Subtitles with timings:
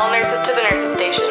[0.00, 1.26] All nurses to the nurses station.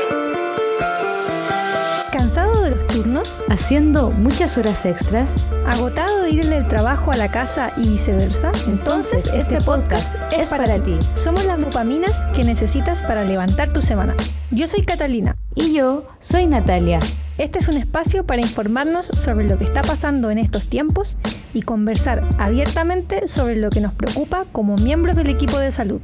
[2.12, 3.44] ¿Cansado de los turnos?
[3.50, 5.48] ¿Haciendo muchas horas extras?
[5.66, 8.52] ¿Agotado de ir del trabajo a la casa y viceversa?
[8.68, 11.00] Entonces este podcast es para ti.
[11.16, 14.16] Somos las dopaminas que necesitas para levantar tu semana.
[14.52, 15.36] Yo soy Catalina.
[15.56, 17.00] Y yo soy Natalia.
[17.40, 21.18] Este es un espacio para informarnos sobre lo que está pasando en estos tiempos
[21.56, 26.02] y conversar abiertamente sobre lo que nos preocupa como miembros del equipo de salud.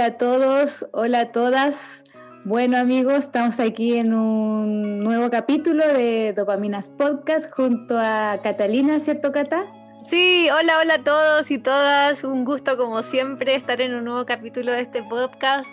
[0.00, 2.04] Hola a todos, hola a todas.
[2.46, 9.30] Bueno amigos, estamos aquí en un nuevo capítulo de Dopaminas Podcast junto a Catalina, ¿cierto
[9.30, 9.66] Cata?
[10.08, 12.24] Sí, hola, hola a todos y todas.
[12.24, 15.68] Un gusto como siempre estar en un nuevo capítulo de este podcast.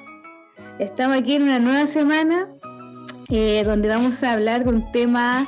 [0.77, 2.49] Estamos aquí en una nueva semana
[3.29, 5.47] eh, donde vamos a hablar de un tema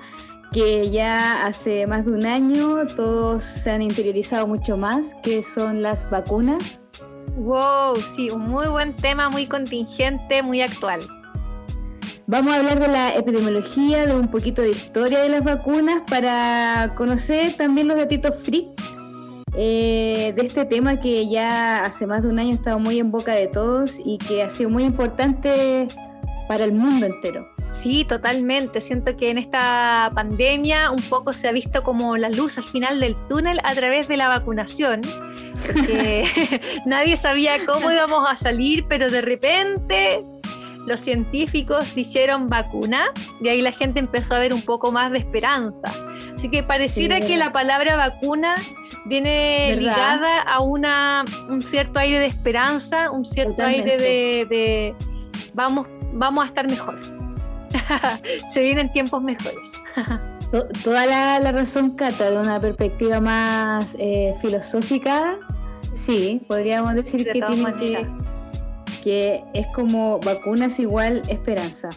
[0.54, 5.82] que ya hace más de un año todos se han interiorizado mucho más, que son
[5.82, 6.86] las vacunas.
[7.38, 11.00] Wow, sí, un muy buen tema, muy contingente, muy actual.
[12.28, 16.94] Vamos a hablar de la epidemiología, de un poquito de historia de las vacunas para
[16.96, 18.70] conocer también los datitos free
[19.56, 23.10] eh, de este tema que ya hace más de un año ha estado muy en
[23.10, 25.88] boca de todos y que ha sido muy importante
[26.48, 27.48] para el mundo entero.
[27.72, 28.82] Sí, totalmente.
[28.82, 33.00] Siento que en esta pandemia un poco se ha visto como la luz al final
[33.00, 35.02] del túnel a través de la vacunación,
[35.66, 36.24] porque
[36.86, 40.26] nadie sabía cómo íbamos a salir, pero de repente
[40.86, 43.12] los científicos dijeron vacuna
[43.42, 45.92] y ahí la gente empezó a ver un poco más de esperanza.
[46.34, 48.56] Así que pareciera que la palabra vacuna
[49.06, 54.96] viene ligada a una, un cierto aire de esperanza, un cierto aire de, de
[55.54, 57.19] vamos, vamos a estar mejor.
[58.54, 59.72] se vienen tiempos mejores.
[60.84, 61.06] Toda
[61.40, 65.38] la, razón, Cata, de una perspectiva más eh, filosófica,
[65.96, 68.08] sí, podríamos decir que tiene que,
[69.04, 71.90] que es como vacunas igual esperanza.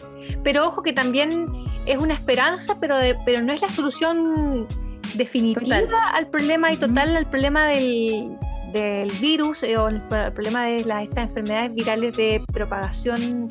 [0.43, 1.47] Pero ojo que también
[1.85, 2.95] es una esperanza, pero,
[3.25, 4.67] pero no es la solución
[5.15, 8.37] definitiva al problema y total al problema del,
[8.73, 13.47] del virus eh, o el, problema de las, estas enfermedades virales de propagación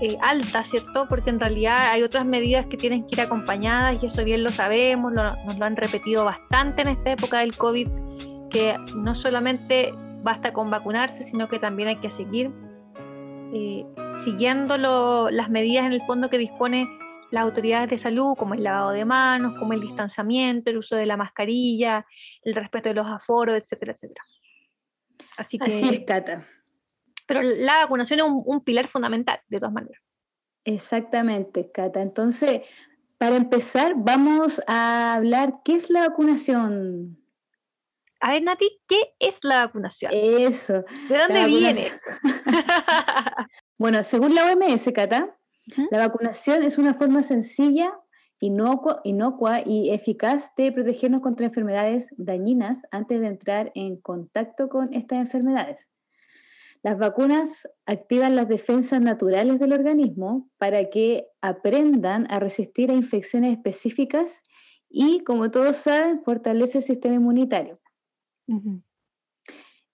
[0.00, 1.06] eh, alta, ¿cierto?
[1.08, 4.50] Porque en realidad hay otras medidas que tienen que ir acompañadas y eso bien lo
[4.50, 7.88] sabemos, nos lo han repetido bastante en esta época del COVID,
[8.50, 12.50] que no solamente basta con vacunarse, sino que también hay que seguir
[13.52, 13.84] eh,
[14.24, 16.88] siguiendo las medidas en el fondo que dispone
[17.30, 21.06] las autoridades de salud, como el lavado de manos, como el distanciamiento, el uso de
[21.06, 22.06] la mascarilla,
[22.42, 24.22] el respeto de los aforos, etcétera, etcétera.
[25.36, 25.64] Así que...
[25.64, 26.46] Así es, Cata.
[27.26, 30.02] Pero la vacunación es un, pilar fundamental, de todas maneras.
[30.64, 32.02] Exactamente, Cata.
[32.02, 32.62] Entonces,
[33.18, 37.18] para empezar, vamos a hablar, ¿qué es la vacunación?
[38.20, 40.12] A ver, Nati, ¿qué es la vacunación?
[40.14, 40.84] Eso.
[41.08, 41.92] ¿De dónde viene?
[43.78, 45.36] bueno, según la OMS, Cata,
[45.90, 47.92] la vacunación es una forma sencilla,
[48.40, 54.92] inocua, inocua y eficaz de protegernos contra enfermedades dañinas antes de entrar en contacto con
[54.92, 55.88] estas enfermedades.
[56.84, 63.52] Las vacunas activan las defensas naturales del organismo para que aprendan a resistir a infecciones
[63.52, 64.42] específicas
[64.90, 67.80] y, como todos saben, fortalece el sistema inmunitario.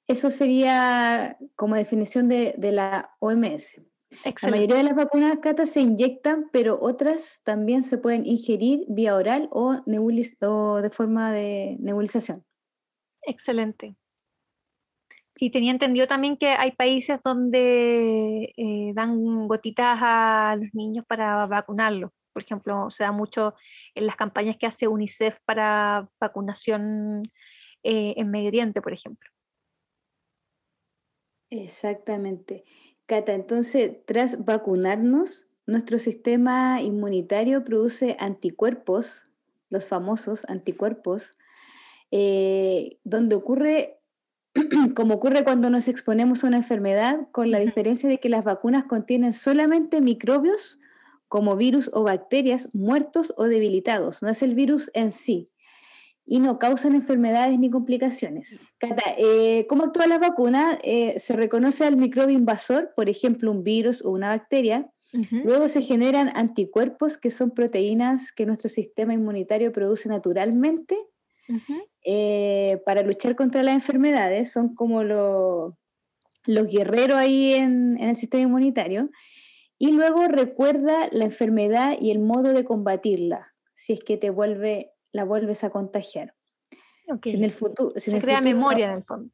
[0.09, 3.81] Eso sería como definición de, la OMS.
[4.43, 9.15] La mayoría de las vacunas CATA se inyectan, pero otras también se pueden ingerir vía
[9.15, 12.45] oral o, o de forma de nebulización.
[13.23, 13.95] Excelente.
[15.33, 21.47] Sí, tenía entendido también que hay países donde eh, dan gotitas a los niños para
[21.47, 22.11] vacunarlos.
[22.33, 23.55] Por ejemplo, se da mucho
[23.95, 27.23] en las campañas que hace UNICEF para vacunación
[27.83, 29.31] eh, en Medio Oriente, por ejemplo.
[31.50, 32.65] Exactamente.
[33.06, 39.31] Cata, entonces, tras vacunarnos, nuestro sistema inmunitario produce anticuerpos,
[39.69, 41.37] los famosos anticuerpos,
[42.11, 44.00] eh, donde ocurre
[44.97, 48.85] como ocurre cuando nos exponemos a una enfermedad, con la diferencia de que las vacunas
[48.85, 50.79] contienen solamente microbios
[51.29, 55.50] como virus o bacterias muertos o debilitados, no es el virus en sí,
[56.26, 58.61] y no causan enfermedades ni complicaciones.
[59.17, 60.79] Eh, ¿cómo actúa la vacuna?
[60.82, 65.82] Eh, se reconoce al microbio invasor, por ejemplo, un virus o una bacteria, Luego se
[65.82, 70.97] generan anticuerpos, que son proteínas que nuestro sistema inmunitario produce naturalmente
[72.05, 75.73] eh, para luchar contra las enfermedades, son como los
[76.47, 79.11] guerreros ahí en, el sistema inmunitario.
[79.79, 84.93] Y luego recuerda la enfermedad y el modo de combatirla, si es que te vuelve,
[85.12, 86.35] la vuelves a contagiar.
[87.23, 89.32] Si en el futuro, se crea memoria en el fondo.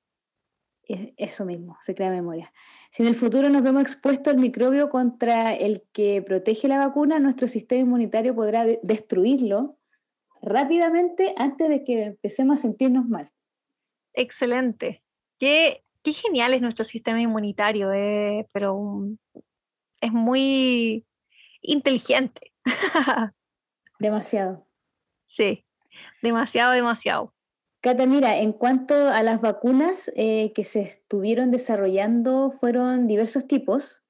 [0.88, 2.52] Eso mismo, se crea memoria.
[2.90, 7.18] Si en el futuro nos vemos expuestos al microbio contra el que protege la vacuna,
[7.18, 9.75] nuestro sistema inmunitario podrá destruirlo
[10.46, 13.30] rápidamente antes de que empecemos a sentirnos mal.
[14.14, 15.02] Excelente.
[15.38, 19.08] Qué, qué genial es nuestro sistema inmunitario, eh, pero
[20.00, 21.04] es muy
[21.60, 22.52] inteligente.
[23.98, 24.66] demasiado.
[25.24, 25.64] Sí,
[26.22, 27.34] demasiado, demasiado.
[27.80, 34.02] Cata, mira, en cuanto a las vacunas eh, que se estuvieron desarrollando, fueron diversos tipos.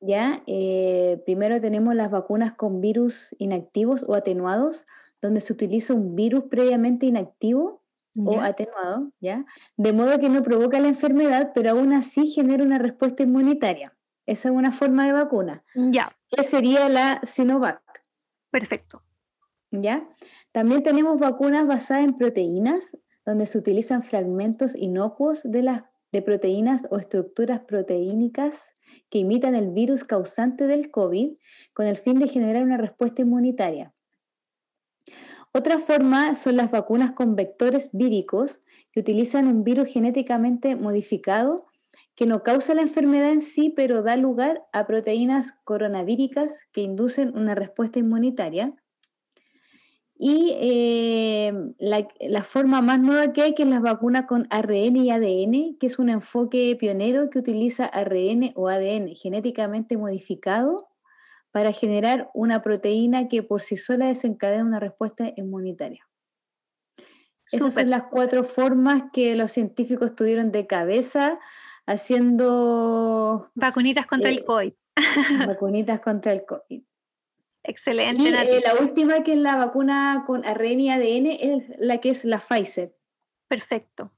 [0.00, 0.42] ¿ya?
[0.46, 4.86] Eh, primero tenemos las vacunas con virus inactivos o atenuados,
[5.20, 7.82] donde se utiliza un virus previamente inactivo
[8.24, 9.44] o atenuado, ¿ya?
[9.76, 13.96] De modo que no provoca la enfermedad, pero aún así genera una respuesta inmunitaria.
[14.26, 15.64] Esa es una forma de vacuna.
[15.74, 16.16] Ya.
[16.28, 17.80] Que sería la Sinovac.
[18.50, 19.02] Perfecto.
[19.70, 20.08] ¿Ya?
[20.52, 25.82] También tenemos vacunas basadas en proteínas, donde se utilizan fragmentos inocuos de, las,
[26.12, 28.72] de proteínas o estructuras proteínicas
[29.10, 31.36] que imitan el virus causante del COVID
[31.72, 33.94] con el fin de generar una respuesta inmunitaria.
[35.52, 38.60] Otra forma son las vacunas con vectores víricos
[38.92, 41.66] que utilizan un virus genéticamente modificado
[42.14, 47.36] que no causa la enfermedad en sí, pero da lugar a proteínas coronavíricas que inducen
[47.36, 48.74] una respuesta inmunitaria.
[50.18, 55.12] Y eh, la, forma más nueva que hay, que es las vacunas con ARN y
[55.12, 60.88] ADN, que es un enfoque pionero que utiliza ARN o ADN genéticamente modificado
[61.50, 66.08] para generar una proteína que por sí sola desencadena una respuesta inmunitaria.
[67.50, 71.38] Esas son las cuatro formas que los científicos tuvieron de cabeza
[71.86, 73.50] haciendo...
[73.54, 74.72] Vacunitas contra el eh, COVID.
[75.46, 76.82] vacunitas contra el COVID.
[77.62, 78.22] Excelente.
[78.22, 82.10] Y eh, la última que es la vacuna con ARN y ADN es la que
[82.10, 82.94] es la Pfizer.
[83.48, 84.12] Perfecto.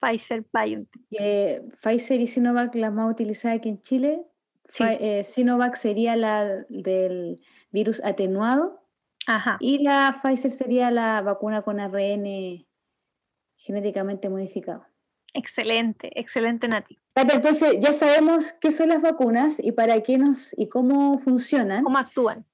[0.00, 1.74] Pfizer BioNTech.
[1.80, 4.26] Pfizer y Sinovac las más utilizadas aquí en Chile.
[4.80, 8.84] Eh, Sinovac sería la del virus atenuado.
[9.26, 9.56] Ajá.
[9.60, 12.66] Y la Pfizer sería la vacuna con ARN
[13.56, 14.86] genéticamente modificado.
[15.34, 16.98] Excelente, excelente Nati.
[17.14, 21.82] Entonces ya sabemos qué son las vacunas y para qué nos y cómo funcionan.
[21.82, 22.46] Cómo actúan.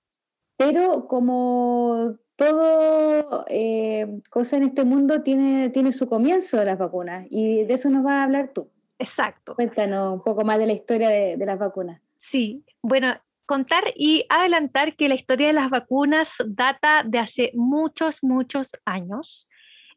[0.57, 7.27] Pero como todo eh, cosa en este mundo tiene, tiene su comienzo de las vacunas
[7.31, 8.71] y de eso nos vas a hablar tú.
[8.99, 9.55] Exacto.
[9.55, 12.01] Cuéntanos un poco más de la historia de, las vacunas.
[12.31, 13.15] Sí, bueno,
[13.47, 19.47] contar y adelantar que la historia de las vacunas data de hace muchos, muchos años.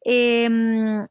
[0.01, 1.05] Em,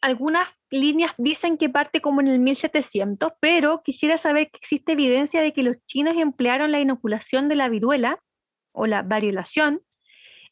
[0.00, 5.42] algunas líneas dicen que parte como en el 1700, pero quisiera saber que existe evidencia
[5.42, 8.20] de que los chinos emplearon la inoculación de la viruela
[8.72, 9.82] o la variolación,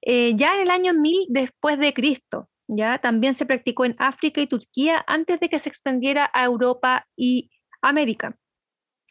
[0.02, 2.48] eh, ya en el año 1000 después de Cristo.
[2.66, 7.06] Ya también se practicó en África y Turquía antes de que se extendiera a Europa
[7.16, 8.36] y América.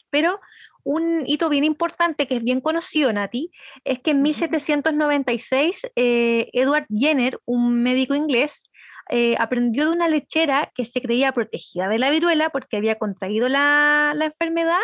[0.09, 0.39] Pero
[0.83, 3.51] un hito bien importante que es bien conocido, Nati,
[3.83, 8.69] es que en 1796 eh, Edward Jenner, un médico inglés,
[9.09, 13.47] eh, aprendió de una lechera que se creía protegida de la viruela porque había contraído
[13.49, 14.79] la, enfermedad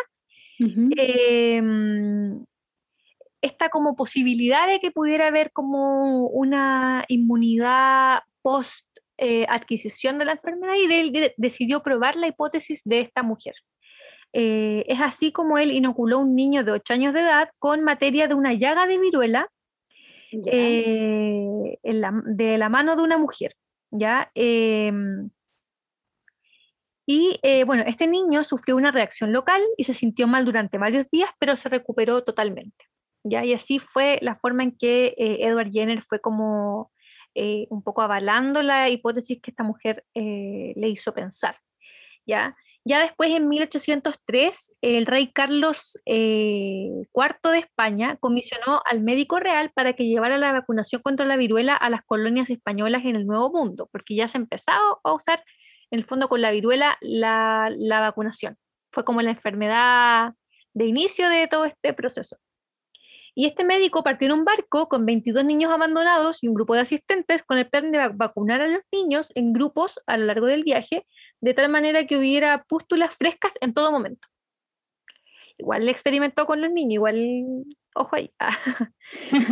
[3.44, 8.86] esta como posibilidad de que pudiera haber como una inmunidad post
[9.18, 13.54] eh, adquisición de la enfermedad y él decidió probar la hipótesis de esta mujer.
[14.34, 17.84] Eh, es así como él inoculó a un niño de 8 años de edad con
[17.84, 19.48] materia de una llaga de viruela
[20.48, 23.56] eh, de la mano de una mujer.
[23.92, 24.32] ¿ya?
[24.34, 25.30] Em,
[27.06, 31.30] y bueno, este niño sufrió una reacción local y se sintió mal durante varios días,
[31.38, 32.86] pero se recuperó totalmente.
[33.24, 33.46] ¿ya?
[33.46, 36.92] Y así fue la forma en que eh, Edward Jenner fue como
[37.36, 41.58] eh, un poco avalando la hipótesis que esta mujer eh, le hizo pensar,
[42.26, 42.56] ¿ya?
[42.86, 49.94] Ya después, en 1803, el rey Carlos IV de España comisionó al médico real para
[49.94, 53.88] que llevara la vacunación contra la viruela a las colonias españolas en el Nuevo Mundo,
[53.92, 55.44] porque ya se empezaba a usar,
[55.92, 58.58] en el fondo, con la viruela la, la vacunación.
[58.92, 60.34] Fue como la enfermedad
[60.74, 62.38] de inicio de todo este proceso.
[63.36, 66.82] Y este médico partió en un barco con 22 niños abandonados y un grupo de
[66.82, 70.64] asistentes con el plan de vacunar a los niños en grupos a lo largo del
[70.64, 71.08] viaje,
[71.44, 74.28] de tal manera que hubiera pústulas frescas en todo momento.
[75.58, 78.32] Igual le experimentó con los niños, igual, ojo ahí.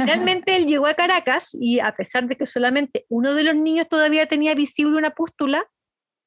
[0.08, 3.90] Realmente él llegó a Caracas y a pesar de que solamente uno de los niños
[3.90, 5.66] todavía tenía visible una pústula,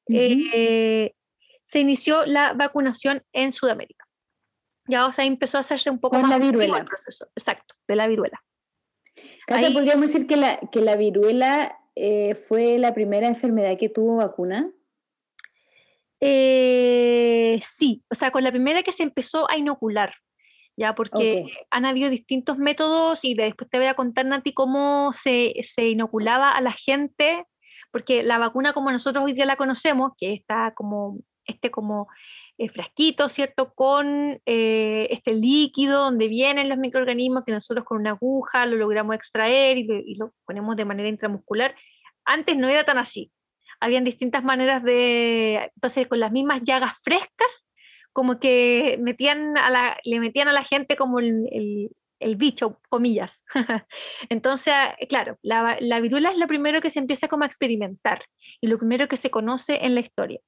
[0.07, 1.13] eh,
[1.63, 4.05] se inició la vacunación en Sudamérica.
[4.87, 6.77] Ya, o sea, empezó a hacerse un poco Con más la viruela.
[6.77, 7.25] el proceso.
[7.35, 8.39] Exacto, de la viruela.
[9.47, 13.89] Cata, Ahí- podríamos decir que la, que la viruela eh, fue la primera enfermedad que
[13.89, 14.71] tuvo vacuna.
[16.25, 20.13] Eh, sí, o sea, con la primera que se empezó a inocular,
[20.77, 25.53] ya, porque han habido distintos métodos y después te voy a contar, Nati, cómo se,
[25.61, 27.45] se inoculaba a la gente,
[27.91, 32.07] porque la vacuna como nosotros hoy día la conocemos, que está como, este como
[32.57, 33.73] eh, frasquito, ¿cierto?
[33.73, 39.15] Con eh, este líquido donde vienen los microorganismos que nosotros con una aguja lo logramos
[39.15, 41.73] extraer y lo, y lo ponemos de manera intramuscular.
[42.25, 43.31] Antes no era tan así
[43.79, 47.69] habían distintas maneras de, entonces con las mismas llagas frescas,
[48.13, 51.89] como que metían a la, le metían a la gente como el, el-
[52.21, 53.43] el bicho, comillas.
[54.29, 54.73] Entonces,
[55.09, 58.23] claro, la, la viruela es lo primero que se empieza como a experimentar
[58.61, 60.39] y lo primero que se conoce en la historia.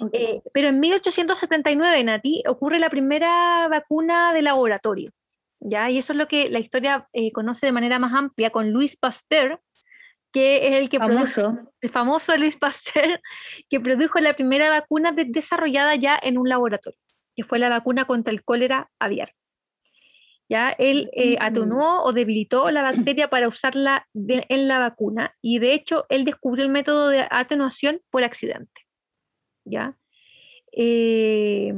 [0.00, 0.10] Ok.
[0.14, 5.10] Eh, pero en 1879, Nati, ocurre la primera vacuna de laboratorio.
[5.60, 5.90] ¿ya?
[5.90, 8.96] Y eso es lo que la historia eh, conoce de manera más amplia con Louis
[8.96, 9.60] Pasteur,
[10.36, 11.72] que es el que produjo Famoso.
[11.80, 13.20] el famoso Louis Pasteur,
[13.70, 16.98] que produjo la primera vacuna de- desarrollada ya en un laboratorio,
[17.34, 19.32] que fue la vacuna contra el cólera aviar.
[20.50, 21.42] Ya él eh, Mm.
[21.42, 26.26] atenuó o debilitó la bacteria para usarla de- en la vacuna y de hecho él
[26.26, 28.82] descubrió el método de atenuación por accidente.
[29.64, 29.96] ¿ya?
[30.72, 31.72] Eh,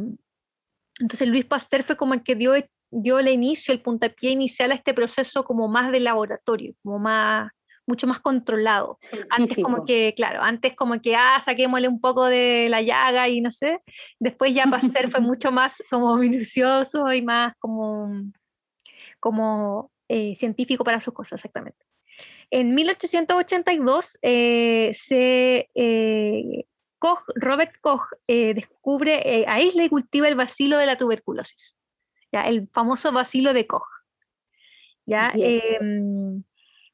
[0.98, 2.54] entonces Luis Pasteur fue como el que dio,
[2.90, 7.50] dio el inicio, el puntapié inicial a este proceso como más de laboratorio, como más,
[7.88, 8.98] mucho más controlado.
[9.30, 9.84] Antes como Científico.
[9.86, 13.80] que, claro, antes como que, ah, saquémosle un poco de la llaga y no sé.
[14.20, 18.10] Después ya Pasteur fue mucho más como minucioso y más como,
[19.18, 21.84] como eh, científico para sus cosas, exactamente.
[22.50, 26.64] En 1882 eh, se, eh,
[26.98, 31.78] Koch, Robert Koch eh, descubre, eh, aísla y cultiva el bacilo de la tuberculosis,
[32.32, 32.42] ¿ya?
[32.42, 33.86] el famoso bacilo de Koch.
[35.06, 35.32] ¿ya?
[35.32, 35.62] Yes.
[35.80, 36.42] Em,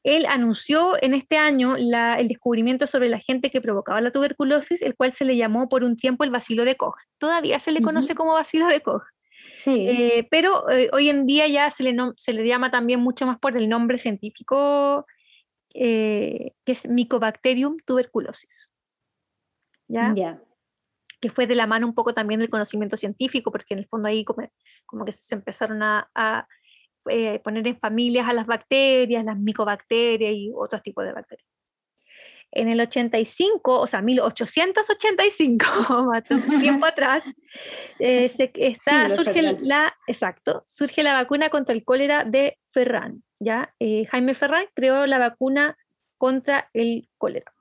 [0.05, 4.81] él anunció en este año la- el descubrimiento sobre el agente que provocaba la tuberculosis,
[4.81, 6.95] el cual se le llamó por un tiempo el bacilo de Koch.
[7.17, 9.03] Todavía se le conoce como bacilo de Koch,
[9.53, 9.87] Sí.
[9.89, 13.39] eh, pero eh, hoy en día ya se le, se le llama también mucho más
[13.39, 15.05] por el nombre científico,
[15.73, 18.69] eh, que es Mycobacterium tuberculosis.
[19.87, 20.13] ¿ya?
[21.21, 24.07] que fue de la mano un poco también del conocimiento científico, porque en el fondo
[24.07, 24.47] ahí como,
[24.85, 26.47] como que se empezaron a, a,
[27.09, 31.47] eh, poner en familias a las bacterias, las micobacterias y otros tipos de bacterias.
[32.51, 37.23] En el 85, o sea, 1885, bastante tiempo atrás,
[37.99, 43.23] eh, se, está, Siglos surge la, exacto, surge la vacuna contra el cólera de Ferran.
[43.39, 43.73] ¿ya?
[43.79, 45.77] Eh, Jaime Ferran creó la vacuna
[46.17, 47.51] contra el cólera.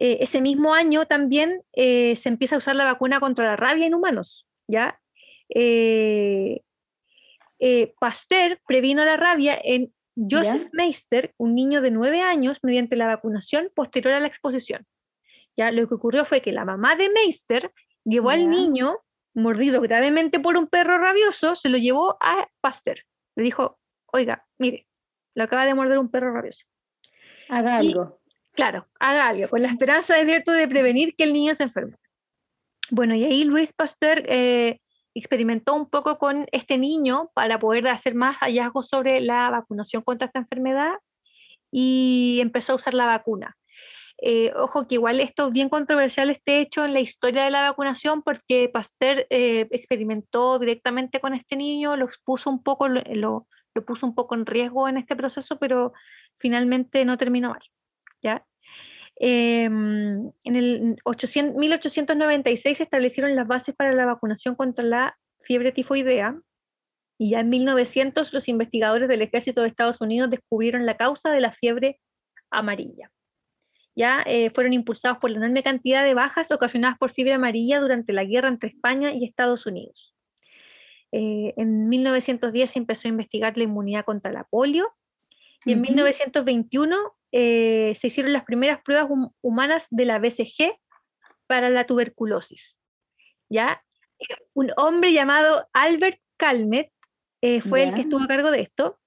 [0.00, 3.86] Eh, ese mismo año también eh, se empieza a usar la vacuna contra la rabia
[3.86, 4.46] en humanos.
[4.68, 5.00] ¿ya?
[5.48, 6.62] Eh,
[7.58, 10.68] eh, Pasteur previno la rabia en Joseph ¿Ya?
[10.72, 14.86] Meister, un niño de 9 años, mediante la vacunación posterior a la exposición.
[15.56, 15.70] ¿ya?
[15.70, 17.72] Lo que ocurrió fue que la mamá de Meister
[18.04, 18.36] llevó Ya.
[18.36, 18.98] al niño
[19.34, 22.98] mordido gravemente por un perro rabioso, se lo llevó a Pasteur.
[23.36, 23.78] Le dijo,
[24.12, 24.88] oiga, mire,
[25.34, 26.64] lo acaba de morder un perro rabioso.
[27.48, 28.20] Haga y- algo.
[28.52, 31.96] Claro, haga algo, con la esperanza de cierto de prevenir que el niño se enferme.
[32.90, 34.80] Bueno, y ahí Luis Pasteur eh,
[35.18, 40.26] experimentó un poco con este niño para poder hacer más hallazgos sobre la vacunación contra
[40.26, 40.94] esta enfermedad
[41.70, 43.56] y empezó a usar la vacuna.
[44.20, 47.62] Eh, ojo que igual esto es bien controversial este hecho en la historia de la
[47.62, 53.46] vacunación porque Pasteur eh, experimentó directamente con este niño, lo expuso un poco, lo, lo-
[53.86, 55.92] puso un poco en riesgo en este proceso, pero
[56.34, 57.60] finalmente no terminó mal.
[58.20, 58.44] ¿ya?
[59.20, 65.72] Em, en el 800 1896 se establecieron las bases para la vacunación contra la fiebre
[65.72, 66.40] tifoidea
[67.18, 71.40] y ya en 1900 los investigadores del ejército de Estados Unidos descubrieron la causa de
[71.40, 72.00] la fiebre
[72.50, 73.10] amarilla.
[73.96, 78.12] Ya eh, fueron impulsados por la enorme cantidad de bajas ocasionadas por fiebre amarilla durante
[78.12, 80.14] la guerra entre España y Estados Unidos.
[81.10, 84.94] Eh, en 1910 se empezó a investigar la inmunidad contra la polio
[85.64, 85.88] y en Ujú.
[85.88, 86.96] 1921
[87.32, 90.76] eh, se hicieron las primeras pruebas hum- humanas de la BCG
[91.46, 92.78] para la tuberculosis.
[93.50, 93.82] ¿ya?
[94.18, 96.90] Eh, Un hombre llamado Albert Calmet
[97.42, 98.98] eh, fue el que estuvo a cargo de esto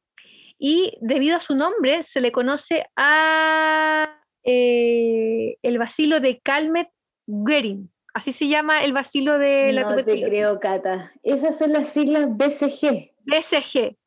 [0.58, 6.90] y debido a su nombre se le conoce a eh, el bacilo de Calmet
[7.28, 7.92] Guerin.
[8.14, 10.30] Así se llama el bacilo de la no te tuberculosis.
[10.30, 11.14] creo, Cata.
[11.24, 13.12] Esas son las siglas BCG.
[13.26, 13.98] BCG.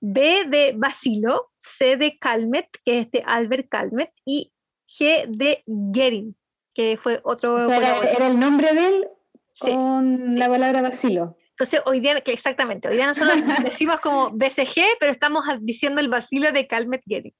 [0.00, 4.52] B de Basilo, C de Calmet, que es de Albert Calmet, y
[4.88, 6.36] G de Gering,
[6.74, 7.54] que fue otro.
[7.54, 9.08] O sea, era, el nombre de él
[9.52, 9.70] Sí.
[9.70, 11.38] con la palabra vacilo.
[11.50, 13.36] Entonces, hoy día, que exactamente, hoy día nosotros
[13.80, 17.34] decimos como BCG, pero estamos diciendo el vacilo de Calmet Getty.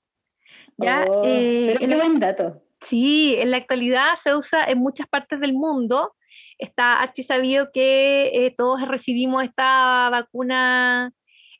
[0.78, 1.04] ¿Ya?
[1.06, 2.62] Oh, eh, pero qué buen dato.
[2.80, 6.14] Sí, en la actualidad se usa en muchas partes del mundo.
[6.58, 11.12] Está archi sabido que eh, todos recibimos esta vacuna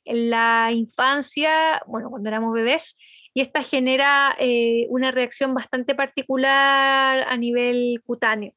[0.07, 2.97] en la infancia, bueno, cuando éramos bebés,
[3.35, 8.55] y esta genera eh, una reacción bastante particular a nivel cutáneo.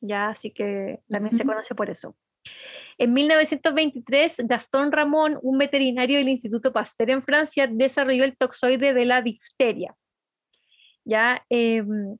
[0.00, 2.14] Ya, así que también se conoce por eso.
[2.98, 9.04] En 1923, Gastón Ramón, un veterinario del Instituto Pasteur en Francia, desarrolló el toxoide de
[9.04, 9.96] la difteria.
[11.04, 12.16] Ya, em,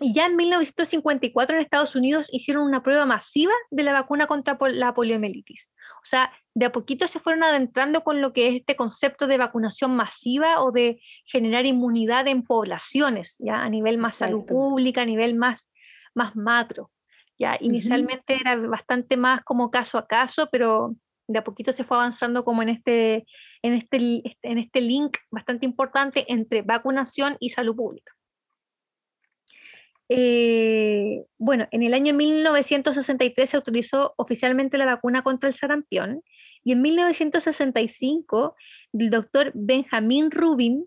[0.00, 4.58] y ya en 1954 en Estados Unidos hicieron una prueba masiva de la vacuna contra
[4.72, 5.72] la poliomielitis.
[5.96, 9.38] O sea, de a poquito se fueron adentrando con lo que es este concepto de
[9.38, 15.06] vacunación masiva o de generar inmunidad en poblaciones, ya a nivel más salud pública, a
[15.06, 15.70] nivel más,
[16.12, 16.90] más macro.
[17.38, 20.96] Ya inicialmente era bastante más como caso a caso, pero
[21.28, 23.26] de a poquito se fue avanzando como en este,
[23.62, 28.12] en este, en este link bastante importante entre vacunación y salud pública.
[30.08, 36.22] Eh, bueno, en el año 1963 se autorizó oficialmente la vacuna contra el sarampión
[36.62, 38.56] y en 1965
[38.92, 40.86] el doctor Benjamin Rubin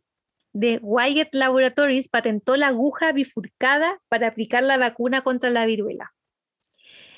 [0.53, 6.13] de Wyatt Laboratories patentó la aguja bifurcada para aplicar la vacuna contra la viruela.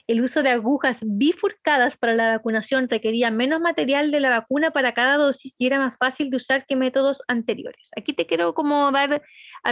[0.10, 4.92] El uso de agujas bifurcadas para la vacunación requería menos material de la vacuna para
[4.96, 7.92] cada dosis y era más fácil de usar que métodos anteriores.
[7.96, 9.22] Aquí te quiero como dar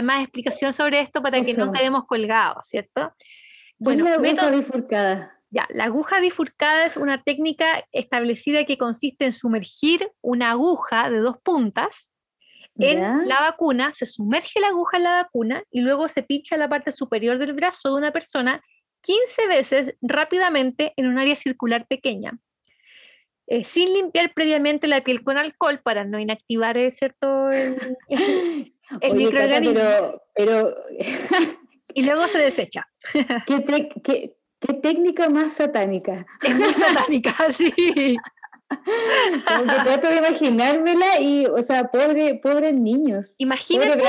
[0.00, 3.12] más explicación sobre esto para que no quedemos colgados, ¿cierto?
[3.78, 5.40] Bueno, la aguja bifurcada?
[5.50, 11.18] Ya, la aguja bifurcada es una técnica establecida que consiste en sumergir una aguja de
[11.18, 12.16] dos puntas
[12.76, 16.68] en la vacuna, se sumerge la aguja en la vacuna y luego se pincha la
[16.68, 18.62] parte superior del brazo de una persona
[19.02, 22.38] 15 veces rápidamente en un área circular pequeña,
[23.46, 27.96] eh, sin limpiar previamente la piel con alcohol para no inactivar el, cierto, el,
[29.14, 30.20] microorganismo.
[30.34, 30.74] pero,
[31.94, 32.86] y luego se desecha.
[33.46, 34.34] ¿Qué,
[34.82, 36.26] técnica más satánica?
[36.42, 37.72] Es muy satánica, sí.
[39.46, 43.34] Como que trato de imaginármela y, o sea, pobre, pobres niños.
[43.38, 44.02] Imagínate,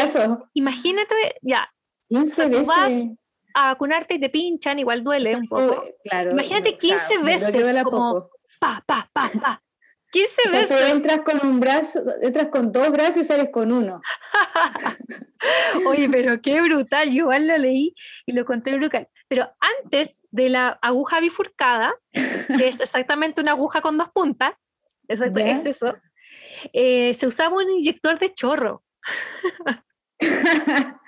[0.54, 1.72] imagínate, ya.
[2.10, 3.08] 15 veces
[3.54, 5.86] a vacunarte y te pinchan, igual duele un poco.
[6.04, 9.64] Claro, Imagínate 15 veces como pa, pa, pa, pa.
[10.12, 10.68] 15 veces.
[10.70, 14.02] Tú entras con un brazo, entras con dos brazos y sales con uno.
[15.88, 17.10] Oye, pero qué brutal.
[17.10, 17.94] Yo igual lo leí
[18.26, 19.08] y lo conté brutal.
[19.28, 19.52] Pero
[19.84, 24.54] antes de la aguja bifurcada, que es exactamente una aguja con dos puntas,
[25.08, 25.96] exacto, es eso,
[26.74, 28.84] eh, se usaba un inyector de chorro.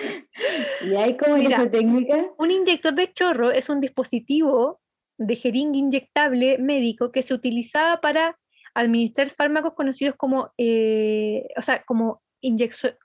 [0.84, 2.30] ¿Y hay como esa técnica?
[2.38, 4.80] Un inyector de chorro es un dispositivo
[5.18, 8.38] de jeringa inyectable médico que se utilizaba para
[8.74, 12.22] administrar fármacos conocidos como, eh, o sea, como,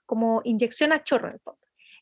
[0.05, 1.34] como inyección a chorro,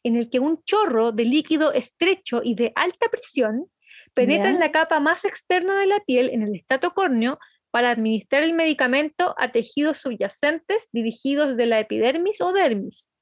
[0.03, 3.65] en el que un chorro de líquido estrecho y de alta presión
[4.13, 7.39] penetra en la capa más externa de la piel, en el estrato córneo,
[7.71, 13.12] para administrar el medicamento a tejidos subyacentes dirigidos de la epidermis o dermis.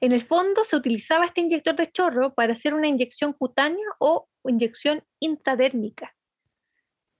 [0.00, 4.28] En el fondo se utilizaba este inyector de chorro para hacer una inyección cutánea o
[4.44, 6.14] inyección intradérmica.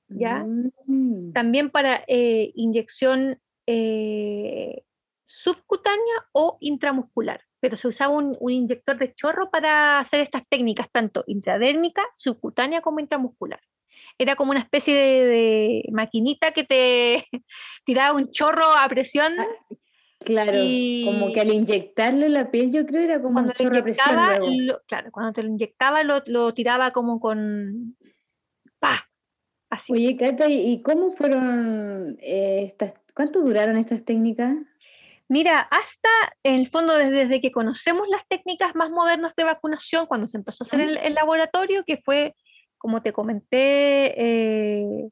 [0.08, 0.44] ¿ya?
[0.86, 1.32] Mm.
[1.32, 4.82] También para eh, inyección eh,
[5.24, 7.42] subcutánea o intramuscular.
[7.60, 13.00] Pero se usaba un, inyector de chorro para hacer estas técnicas, tanto intradérmica, subcutánea como
[13.00, 13.60] intramuscular.
[14.18, 17.26] Era como una especie de, de maquinita que te
[17.84, 19.46] tiraba un chorro a presión ah,
[20.24, 20.58] Claro,
[21.04, 24.38] como que al inyectarlo en la piel yo creo era como cuando un inyectaba,
[24.86, 27.96] claro, cuando te lo inyectaba lo, tiraba como con
[28.78, 29.08] pa,
[29.70, 29.92] así.
[29.92, 34.56] Oye, Cata, ¿y cómo fueron eh, estas, cuánto duraron estas técnicas?
[35.28, 36.08] Mira, hasta
[36.42, 40.64] en el fondo desde, que conocemos las técnicas más modernas de vacunación, cuando se empezó
[40.64, 42.34] a hacer el, el laboratorio, que fue,
[42.76, 45.08] como te comenté, eh,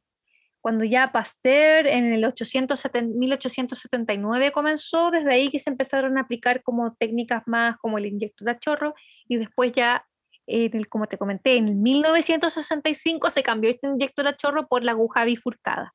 [0.63, 6.95] cuando ya Pasteur en el 1879 comenzó, desde ahí que se empezaron a aplicar como
[6.95, 8.95] técnicas más como el inyecto de chorro
[9.27, 10.07] y después ya,
[10.47, 14.85] en el, como te comenté, en el 1965 se cambió este inyector a chorro por
[14.85, 15.93] la aguja bifurcada.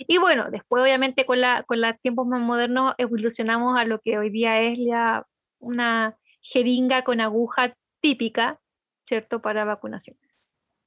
[0.00, 4.18] Y bueno, después obviamente con, la, con los tiempos más modernos evolucionamos a lo que
[4.18, 5.24] hoy día es ya
[5.60, 8.60] una jeringa con aguja típica,
[9.06, 10.18] ¿cierto?, para vacunación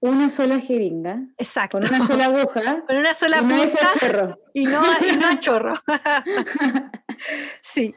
[0.02, 1.22] una sola jeringa.
[1.38, 1.78] Exacto.
[1.78, 2.84] Con una sola aguja.
[2.88, 3.66] Con una sola aguja.
[3.66, 4.40] Y chorro.
[4.54, 5.74] Y no, y no a chorro.
[7.62, 7.94] sí.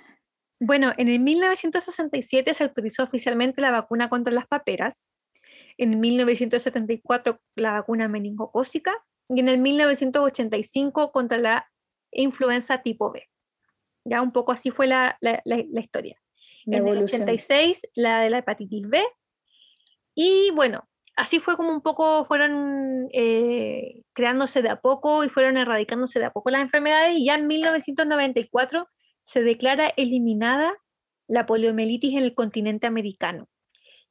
[0.58, 5.10] Bueno, en el 1967 se autorizó oficialmente la vacuna contra las paperas.
[5.78, 8.94] En 1974 la vacuna meningocócica
[9.28, 11.68] y en el 1985 contra la
[12.12, 13.28] influenza tipo B.
[14.04, 16.20] Ya un poco así fue la, la, la, historia.
[16.66, 19.02] en el 86 la de la hepatitis B.
[20.14, 25.56] Y bueno, así fue como un poco fueron eh, creándose de a poco y fueron
[25.56, 28.88] erradicándose de a poco las enfermedades y ya en 1994
[29.22, 30.74] se declara eliminada
[31.28, 33.48] la poliomielitis en el continente americano.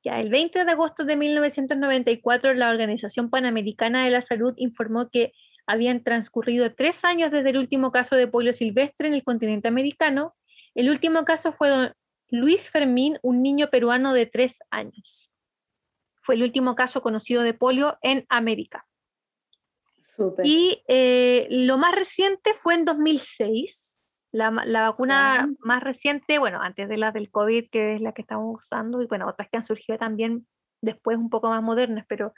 [0.04, 5.34] Ya el 20 de agosto de 1994, la Organización Panamericana de la Salud informó que
[5.68, 10.34] habían transcurrido tres años desde el último caso de polio silvestre en el continente americano.
[10.74, 11.94] El último caso fue don
[12.30, 15.31] Luis Fermín, un niño peruano de tres años.
[16.22, 18.88] Fue el último caso conocido de polio en América.
[20.44, 24.02] Y eh, lo más reciente fue en 2006,
[24.34, 28.64] la, vacuna más reciente, bueno, antes de la del COVID, que es la que estamos
[28.64, 30.48] usando, y bueno, otras que han surgido también
[30.82, 32.34] después un poco más modernas, pero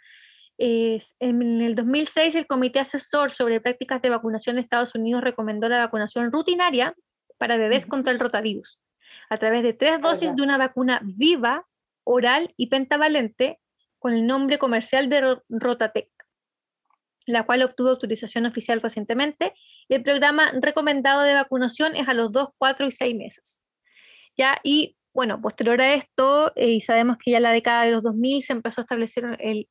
[0.58, 5.68] es, en el 2006 el Comité Asesor sobre Prácticas de Vacunación de Estados Unidos recomendó
[5.68, 6.96] la vacunación rutinaria
[7.38, 8.80] para bebés contra el rotavirus,
[9.30, 11.66] a través de tres dosis de una vacuna viva,
[12.04, 13.60] oral y pentavalente,
[14.04, 16.10] con el nombre comercial de Rotatec
[17.26, 19.54] la cual obtuvo autorización oficial recientemente.
[19.88, 23.62] El programa recomendado de vacunación es a los 2, 4 y 6 meses.
[24.38, 24.58] ¿Ya?
[24.62, 28.04] Y bueno, posterior a esto, eh, y sabemos que ya en la década de los
[28.04, 29.70] 2000 se empezó a establecer el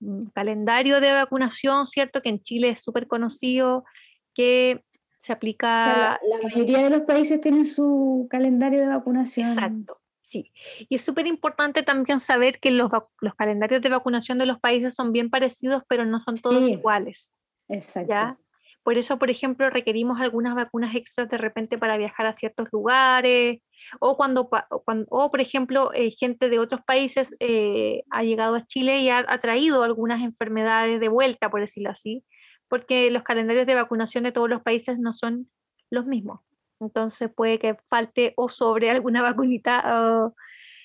[0.00, 2.22] mm, calendario de vacunación, ¿cierto?
[2.22, 3.84] Que en Chile es súper conocido,
[4.32, 4.82] que
[5.18, 6.18] se aplica...
[6.26, 9.50] la, mayoría de los países tienen su calendario de vacunación.
[9.50, 10.00] Exacto.
[10.24, 10.50] Sí,
[10.88, 14.94] y es súper importante también saber que los, los, calendarios de vacunación de los países
[14.94, 17.34] son bien parecidos, pero no son todos iguales.
[17.68, 18.38] Exacto.
[18.82, 23.60] Por eso, por ejemplo, requerimos algunas vacunas extras de repente para viajar a ciertos lugares,
[24.00, 24.48] o cuando,
[24.86, 29.10] cuando o por ejemplo, eh, gente de otros países eh, ha llegado a Chile y
[29.10, 32.24] ha, ha, traído algunas enfermedades de vuelta, por decirlo así,
[32.68, 35.50] porque los calendarios de vacunación de todos los países no son
[35.90, 36.40] los mismos.
[36.80, 40.32] Entonces puede que falte o sobre alguna vacunita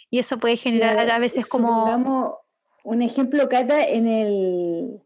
[0.09, 2.39] y eso puede generar a veces como...
[2.83, 5.01] un ejemplo, Cata, en el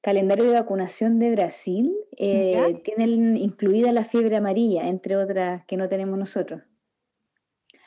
[0.00, 5.88] calendario de vacunación de Brasil eh, tienen incluida la fiebre amarilla, entre otras que no
[5.88, 6.62] tenemos nosotros.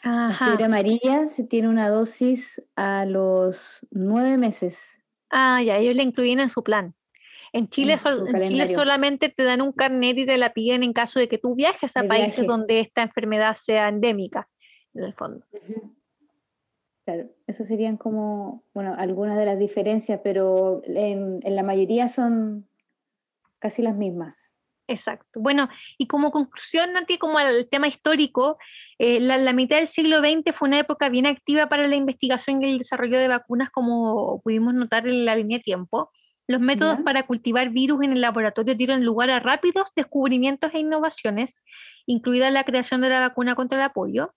[0.04, 5.00] La fiebre amarilla se tiene una dosis a los nueve meses.
[5.30, 6.96] Ah, ya, ellos la incluyen en su plan.
[7.54, 7.98] En Chile,
[8.68, 11.98] solamente te dan un carnet y te la piden en caso de que tú viajes
[11.98, 14.48] a países donde esta enfermedad sea endémica,
[14.94, 15.46] en el fondo.
[17.04, 22.70] Claro, eso serían como, bueno, algunas de las diferencias, pero en, la mayoría son
[23.60, 24.56] casi las mismas.
[24.88, 25.40] Exacto.
[25.42, 28.58] Bueno, y como conclusión, Nati, como al tema histórico,
[28.98, 32.62] eh, la, la, mitad del siglo XX fue una época bien activa para la investigación
[32.62, 36.12] y el desarrollo de vacunas, como pudimos notar en la línea de tiempo.
[36.48, 41.62] Los métodos para cultivar virus en el laboratorio dieron lugar a rápidos descubrimientos e innovaciones,
[42.06, 44.34] incluida la creación de la vacuna contra el polio.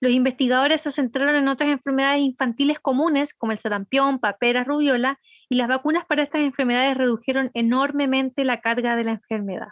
[0.00, 5.56] Los investigadores se centraron en otras enfermedades infantiles comunes, como el sarampión, papera, rubiola, y
[5.56, 9.68] las vacunas para estas enfermedades redujeron enormemente la carga de la enfermedad.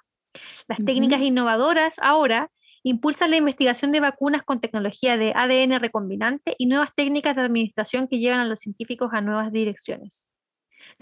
[0.68, 2.50] Las técnicas innovadoras ahora
[2.82, 8.08] impulsan la investigación de vacunas con tecnología de ADN recombinante y nuevas técnicas de administración
[8.08, 10.28] que llevan a los científicos a nuevas direcciones.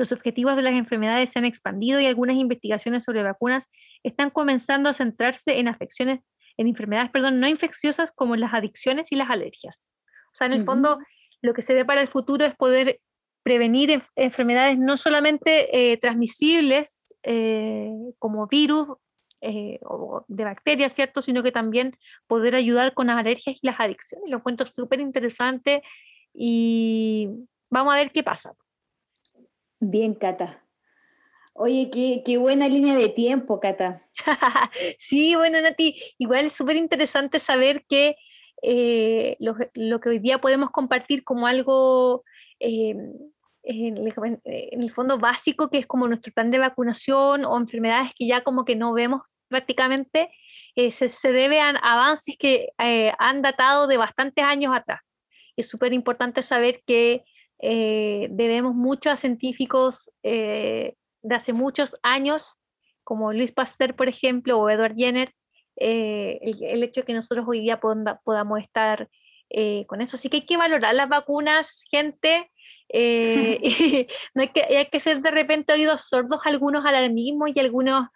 [0.00, 3.68] Los objetivos de las enfermedades se han expandido y algunas investigaciones sobre vacunas
[4.02, 6.20] están comenzando a centrarse en afecciones,
[6.56, 9.90] en enfermedades, perdón, no infecciosas como las adicciones y las alergias.
[10.32, 11.00] O sea, en el fondo,
[11.42, 12.98] lo que se ve para el futuro es poder
[13.42, 18.94] prevenir enfermedades no solamente eh, transmisibles eh, como virus
[19.42, 21.20] eh, o de bacterias, ¿cierto?
[21.20, 21.94] Sino que también
[22.26, 24.30] poder ayudar con las alergias y las adicciones.
[24.30, 25.82] Lo encuentro súper interesante
[26.32, 27.28] y
[27.68, 28.54] vamos a ver qué pasa.
[29.80, 30.62] Bien, Cata.
[31.54, 34.06] Oye, qué, buena línea de tiempo, Cata.
[34.98, 38.16] sí, bueno, Nati, igual es súper interesante saber que
[38.62, 42.24] eh, lo, que hoy día podemos compartir como algo
[42.58, 42.94] eh,
[43.62, 48.42] en, el, fondo básico, que es como nuestro plan de vacunación o enfermedades que ya
[48.42, 50.30] como que no vemos prácticamente,
[50.76, 52.68] eh, se, se, debe a avances que
[53.18, 55.10] han datado de bastantes años atrás.
[55.56, 57.24] Es súper importante saber que
[57.62, 62.60] eh, debemos mucho a científicos eh, de hace muchos años,
[63.04, 65.34] como Luis Pasteur, por ejemplo, o Edward Jenner,
[65.76, 69.08] eh, el, hecho de que nosotros hoy día podamos estar
[69.88, 70.16] con eso.
[70.16, 72.50] Así que hay que valorar las vacunas, gente.
[72.92, 78.06] no hay que, hay que ser de repente oídos sordos algunos alarmismos y algunos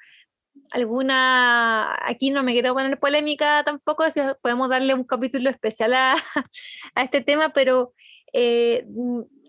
[0.70, 4.04] alguna, aquí no me quiero poner polémica tampoco,
[4.42, 6.14] podemos darle un capítulo especial a,
[6.94, 7.92] a este tema, pero
[8.37, 8.85] eh,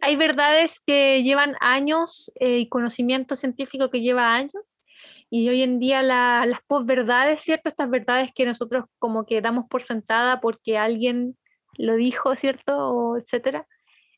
[0.02, 4.82] hay verdades que llevan años eh, y conocimiento científico que lleva años.
[5.30, 7.70] Y hoy en día las posverdades, ¿cierto?
[7.70, 11.38] Estas verdades que nosotros como que damos por sentada porque alguien
[11.78, 12.78] lo dijo, ¿cierto?
[12.78, 13.68] O etcétera,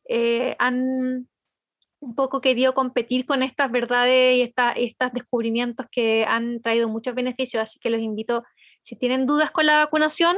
[0.10, 1.28] eh, han
[2.00, 7.64] un poco querido competir con estas verdades y estos descubrimientos que han traído muchos beneficios.
[7.64, 8.44] Así que los invito,
[8.82, 10.38] si tienen dudas con la vacunación,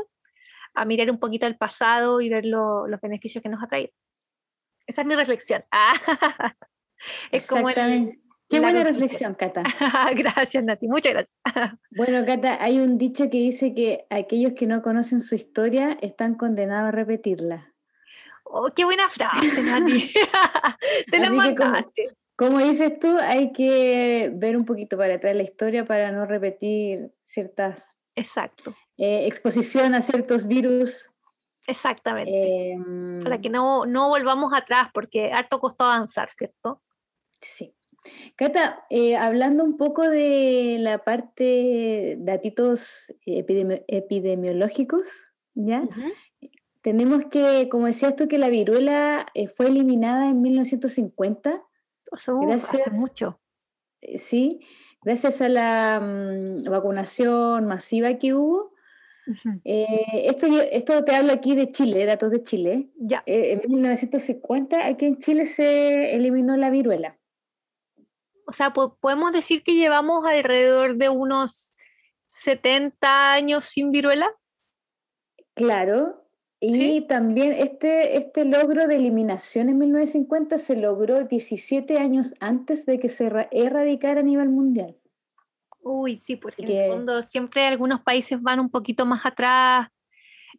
[0.74, 3.92] a mirar un poquito el pasado y ver los beneficios que nos ha traído.
[4.90, 5.64] Esa es mi reflexión.
[7.32, 9.62] es como Qué buena reflexión, Cata.
[10.16, 10.88] gracias, Nati.
[10.88, 11.38] Muchas gracias.
[11.92, 16.34] bueno, Cata, hay un dicho que dice que aquellos que no conocen su historia están
[16.34, 17.76] condenados a repetirla.
[18.44, 20.12] Oh, qué buena frase, Nati.
[21.12, 22.10] Te la mandaste.
[22.36, 27.12] Como, dices tú, hay que ver un poquito para atrás la historia para no repetir
[27.22, 27.96] ciertas.
[28.16, 28.76] Exacto.
[28.98, 31.12] Eh, exposición a ciertos virus.
[31.70, 32.72] Exactamente.
[32.72, 36.82] Em, para que no, no volvamos atrás, porque harto costó avanzar, ¿cierto?
[37.40, 37.74] Sí.
[38.36, 45.02] Cata, eh, hablando un poco de la parte datitos epidemiológicos,
[45.54, 45.88] ¿ya?
[46.82, 51.62] Tenemos que, como decías tú, que la viruela eh, fue eliminada en 1950.
[52.42, 53.42] gracias, hace mucho.
[54.02, 54.62] Eh, sí,
[55.04, 58.74] gracias a la mm, vacunación masiva que hubo.
[59.64, 62.90] Esto, esto te hablo aquí de Chile, datos de Chile.
[62.96, 63.24] Ya.
[63.26, 67.20] en 1950 aquí en Chile se eliminó la viruela
[68.50, 71.74] o sea, podemos decir que llevamos alrededor de unos
[72.30, 74.28] 70 años sin viruela.
[75.54, 76.26] Claro,
[76.60, 83.00] y también este, este logro de eliminación en 1950 se logró 17 años antes de
[83.00, 84.99] que se erradicara a nivel mundial.
[85.82, 89.88] Uy, sí, porque en el fondo siempre algunos países van un poquito más atrás,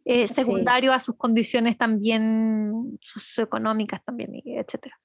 [0.03, 4.99] eh, secundario a sus condiciones también socioeconómicas también, etcétera.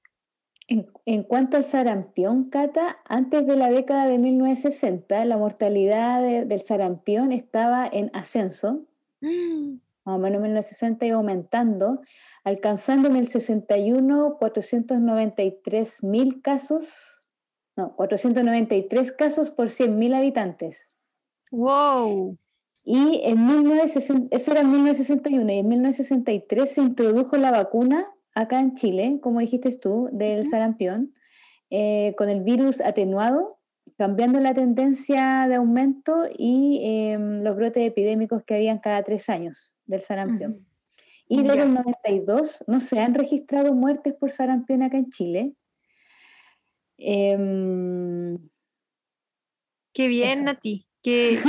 [0.69, 7.31] En, cuanto al sarampión, Cata, antes de la década de 1960, la mortalidad del sarampión
[7.31, 8.85] estaba en ascenso,
[9.21, 9.75] mm.
[10.03, 12.01] más o menos en 1960 y aumentando,
[12.43, 17.16] alcanzando en el 61 493 mil casos,
[17.77, 20.87] no, 493 casos por 100 mil habitantes.
[21.51, 22.37] ¡Wow!
[22.83, 28.59] Y en 1960, eso era en 1961, y en 1963 se introdujo la vacuna acá
[28.59, 31.13] en Chile, como dijiste tú, del sarampión,
[31.69, 33.59] eh, con el virus atenuado,
[33.97, 39.73] cambiando la tendencia de aumento y em, los brotes epidémicos que habían cada tres años
[39.85, 40.65] del sarampión.
[41.27, 45.55] Y desde el 92 no se han registrado muertes por sarampión acá en Chile.
[46.97, 48.37] Em,
[49.93, 50.87] qué bien, Nati.
[51.03, 51.39] Qué,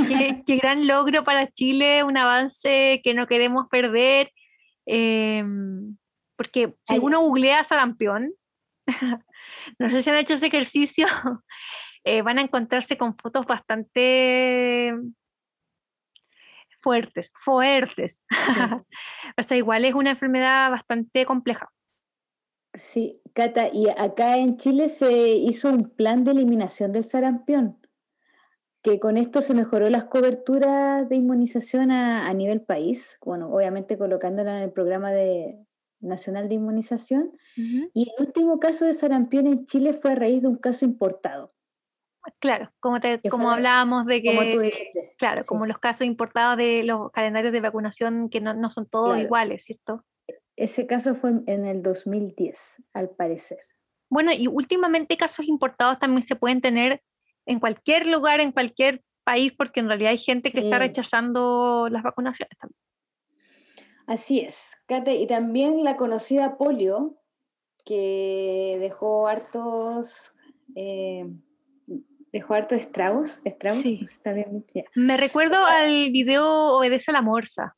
[0.46, 4.32] qué, gran logro para Chile, un avance que no queremos perder.
[4.86, 5.96] Em,
[6.36, 8.32] porque si uno googlea sarampión,
[9.78, 11.06] no sé si han hecho ese ejercicio,
[12.04, 14.94] eh, van a encontrarse con fotos bastante
[16.78, 18.24] fuertes, fuertes.
[19.36, 21.68] o sea, igual es una enfermedad bastante compleja.
[22.74, 27.78] Sí, Cata, y acá en Chile se hizo un plan de eliminación del sarampión,
[28.82, 33.98] que con esto se mejoró las coberturas de inmunización a, a nivel país, bueno, obviamente
[33.98, 35.58] colocándola en el programa de,
[36.00, 37.32] Nacional de Inmunización.
[37.56, 41.48] Y el último caso de sarampión en Chile fue a raíz de un caso importado.
[42.40, 42.98] Claro, como,
[43.30, 48.40] como hablábamos de que, claro, como los casos importados de los calendarios de vacunación que
[48.40, 50.04] no, son todos iguales, ¿cierto?
[50.58, 53.60] Ese caso fue en el 2010, al parecer.
[54.10, 57.00] Bueno, y últimamente casos importados también se pueden tener
[57.46, 62.02] en cualquier lugar, en cualquier país, porque en realidad hay gente que está rechazando las
[62.02, 62.76] vacunaciones también.
[64.08, 67.22] Así es, Kate, y también la conocida polio,
[67.84, 70.34] que dejó hartos,
[70.74, 71.24] eh,
[72.32, 74.00] dejó hartos estragos, estragos sí.
[74.96, 77.76] Me recuerdo al video Obedece a la Morsa.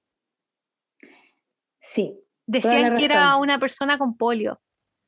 [1.78, 2.24] Sí.
[2.46, 4.60] Decían que era una persona con polio.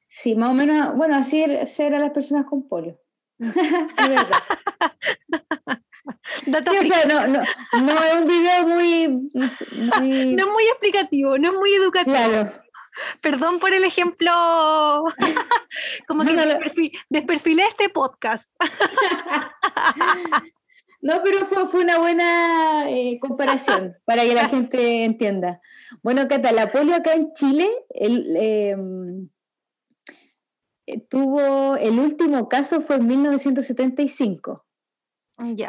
[0.09, 3.01] Sí, más o menos, bueno, así er, eran las personas con polio.
[3.39, 4.43] Es verdad.
[6.47, 12.15] no, es un video muy, No es muy explicativo, no es muy educativo.
[12.15, 12.53] Claro.
[13.23, 14.31] Perdón por el ejemplo,
[16.07, 16.37] como que
[17.09, 18.55] desperfilé este podcast.
[21.03, 25.61] No, pero fue, una buena eh, comparación para que la gente entienda.
[26.03, 29.29] Bueno, Cata, la polio acá en Chile em,
[30.87, 34.65] eh, tuvo, el último caso fue en 1975.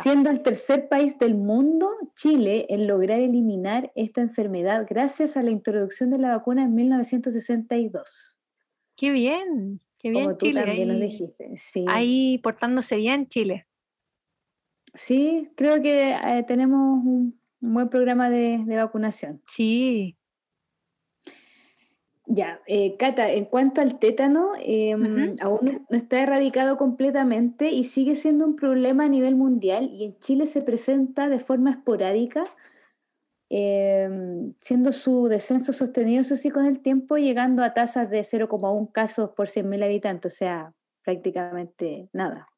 [0.04, 5.50] Siendo el tercer país del mundo, Chile, en lograr eliminar esta enfermedad gracias a la
[5.50, 8.38] introducción de la vacuna en 1962.
[8.96, 10.62] Qué bien, qué bien Como tú Chile.
[10.64, 11.52] también nos ahí- dijiste.
[11.58, 11.86] Sí.
[11.88, 13.66] Ahí portándose bien Chile.
[14.94, 19.42] Sí, creo que eh, tenemos un, un buen programa de, de vacunación.
[19.48, 20.18] Sí.
[22.26, 25.36] Ya, eh, Cata, en cuanto al tétano, eh, Ujú.
[25.42, 30.20] aún no está erradicado completamente y sigue siendo un problema a nivel mundial y en
[30.20, 32.46] Chile se presenta de forma esporádica,
[33.50, 34.10] eh,
[34.58, 39.32] siendo su descenso sostenido, eso sí, con el tiempo, llegando a tasas de 0,1 casos
[39.36, 42.53] por 100.000 habitantes, o sea, prácticamente nada.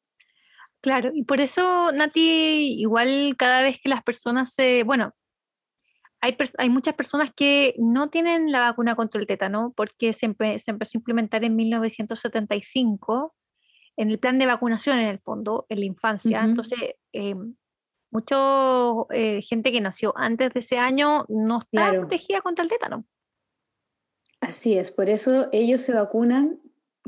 [0.82, 5.14] Claro, y por eso, Nati, igual cada vez que las personas se, bueno,
[6.20, 10.58] hay, hay muchas personas que no tienen la vacuna contra el tétano porque se, empe-
[10.58, 13.34] se empezó a implementar en 1975
[13.96, 16.42] en el plan de vacunación en el fondo, en la infancia.
[16.44, 16.78] Entonces,
[17.12, 17.34] eh,
[18.10, 18.36] mucha
[19.42, 22.00] gente que nació antes de ese año no está Claro.
[22.00, 23.06] protegida contra el tétano.
[24.40, 26.60] Así es, por eso ellos se vacunan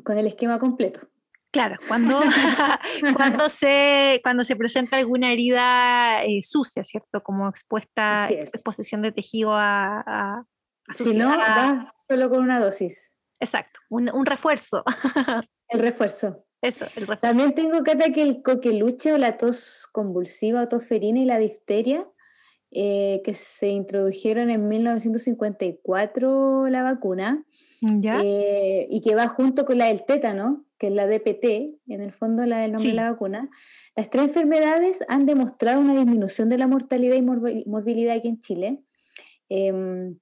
[0.04, 1.08] con el esquema completo.
[1.58, 2.20] Claro, cuando,
[3.16, 7.20] cuando, se, cuando se presenta alguna herida eh, sucia, ¿cierto?
[7.24, 10.44] Como expuesta, exposición de tejido a, a-
[10.86, 14.84] a Si no, vas solo con una dosis, Exacto, un, un refuerzo.
[15.68, 16.44] el refuerzo.
[16.62, 17.22] Eso, el refuerzo.
[17.22, 21.38] También tengo, Cata, que el coqueluche o la tos convulsiva o tos ferina y la
[21.38, 22.06] difteria,
[22.70, 27.44] eh, que se introdujeron en 1954 la vacuna,
[27.80, 28.20] ¿Ya?
[28.22, 32.12] eh, y que va junto con la del tétano, que es la DPT, en el
[32.12, 32.96] fondo la del nombre Sí.
[32.96, 33.50] de la vacuna.
[33.96, 38.40] Las tres enfermedades han demostrado una disminución de la mortalidad y morbi- morbilidad aquí en
[38.40, 38.82] Chile.
[39.48, 40.18] Em,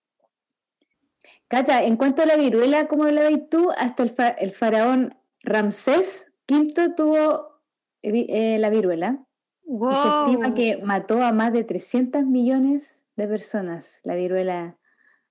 [1.48, 6.32] Cata, en cuanto a la viruela, como hablabas tú, hasta el, fa- el faraón Ramsés
[6.48, 7.60] V tuvo
[8.02, 9.24] eh, eh, la viruela.
[9.64, 10.54] Y se estima Wow.
[10.54, 14.76] que mató a más de 300 millones de personas la viruela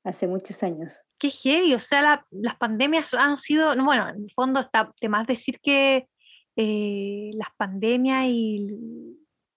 [0.05, 1.03] hace muchos años.
[1.17, 4.93] Qué heavy, o sea, la- las pandemias han sido, no, bueno, en el fondo está
[5.01, 6.07] de más decir que
[6.55, 8.67] eh, las pandemias y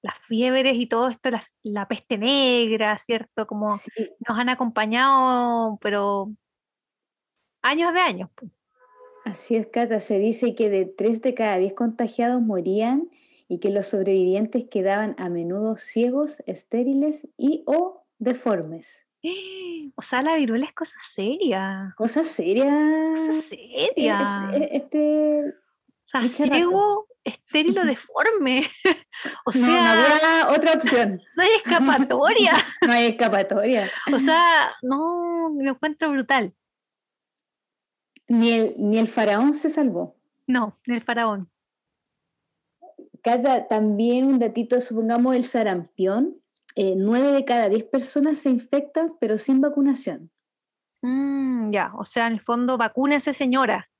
[0.02, 3.46] las fiebres y todo esto, la, la peste negra, ¿cierto?
[3.46, 6.32] Como Sí, nos han acompañado, pero
[7.62, 8.30] años de años.
[9.24, 10.00] así es, Cata.
[10.00, 13.11] Se dice que de 3 de cada 10 contagiados morían
[13.48, 19.08] y que los sobrevivientes quedaban a menudo ciegos, estériles y o deformes.
[19.96, 23.12] O sea, la viruela es cosa seria, Cosa seria.
[23.16, 24.50] cosa seria.
[24.70, 26.28] Este, O sea, raro.
[26.28, 28.64] ciego, estéril o deforme.
[29.44, 31.20] O no, no sea, había otra opción.
[31.37, 32.52] no hay escapatoria.
[32.87, 33.90] No hay escapatoria.
[34.14, 36.54] O sea, no, lo encuentro brutal.
[38.28, 40.14] Ni el, ni el faraón se salvó.
[40.46, 41.50] No, el faraón.
[43.22, 46.40] Cata, también un datito, supongamos el sarampión.
[46.81, 50.31] Eh, nueve de cada diez personas se infectan, pero sin vacunación.
[51.03, 53.91] Mm, ya, o sea, en el fondo, vacúnese, señora.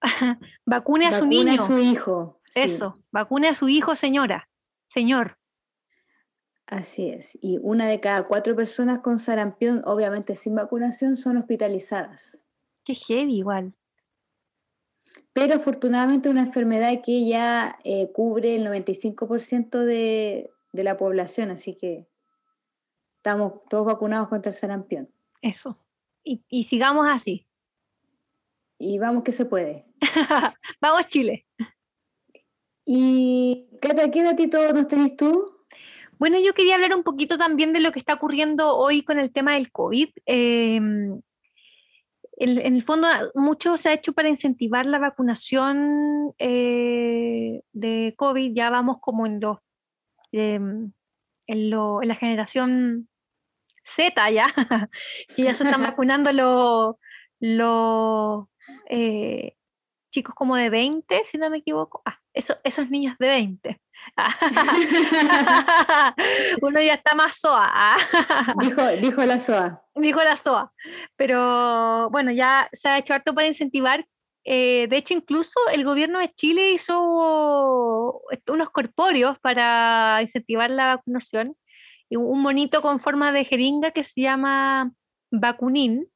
[0.64, 1.62] Vacune a su Vacuna niño.
[1.62, 2.40] a su hijo.
[2.46, 4.48] sí, Eso, vacune a su hijo, señora.
[4.86, 5.36] Señor.
[6.66, 7.38] así es.
[7.42, 12.42] Y una de cada cuatro personas con sarampión, obviamente sin vacunación, son hospitalizadas.
[12.84, 13.74] Qué heavy igual.
[15.34, 21.76] Pero afortunadamente una enfermedad que ya eh, cubre el 95% de, de la población, así
[21.76, 22.08] que
[23.16, 25.08] estamos todos vacunados contra el sarampión.
[25.40, 25.78] Eso.
[26.24, 27.46] Y, y sigamos así.
[28.78, 29.86] Y vamos que se puede.
[30.80, 31.46] Vamos, Chile.
[32.84, 35.52] Y Cata, ¿qué datito nos tenés tú?
[36.18, 39.32] Bueno, yo quería hablar un poquito también de lo que está ocurriendo hoy con el
[39.32, 40.08] tema del COVID.
[40.26, 41.22] Eh, en,
[42.38, 48.52] en el fondo, mucho se ha hecho para incentivar la vacunación eh, de COVID.
[48.52, 49.58] Ya vamos como en los
[50.32, 50.58] eh,
[51.46, 53.08] en, lo- en la generación
[53.84, 54.46] Z ya,
[55.36, 56.96] que ya se están vacunando los
[57.44, 58.46] los,
[58.88, 59.56] eh,
[60.12, 62.00] chicos como de 20, si no me equivoco.
[62.04, 63.80] Ah, eso- esos niños de 20.
[66.62, 67.96] Uno ya está más soa.
[68.60, 69.82] Dijo, dijo la SOA.
[69.94, 70.72] dijo la SOA.
[71.16, 74.06] Pero bueno, ya se ha hecho harto para incentivar.
[74.44, 77.00] Eh, de hecho, incluso el gobierno de Chile hizo
[78.48, 81.56] unos corpóreos para incentivar la vacunación.
[82.10, 84.92] Un monito con forma de jeringa que se llama
[85.30, 86.08] vacunín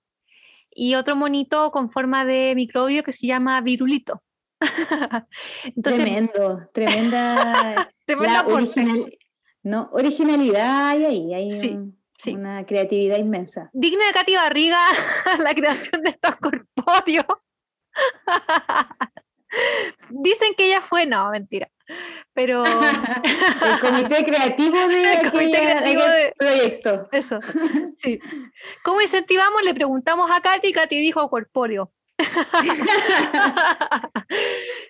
[0.71, 4.23] y otro monito con forma de microbio que se llama virulito.
[5.65, 7.61] Entonces, Tremendo, tremenda
[8.41, 8.53] aporte.
[8.81, 9.19] original-
[9.63, 12.35] no, originalidad hay ahí, hay Sí, un- sí.
[12.35, 13.71] una creatividad inmensa.
[13.73, 14.79] digna de Katy Barriga
[15.43, 17.25] la creación de estos corpóreos.
[20.11, 21.69] Dicen que ella fue, no, mentira.
[22.35, 27.09] Pero El comité creativo de El comité aquella- creativo de- proyecto.
[27.13, 27.39] eso.
[27.99, 28.19] Sí.
[28.85, 29.63] ¿Cómo incentivamos?
[29.65, 31.91] Le preguntamos a Katy, Katy dijo corpóreo.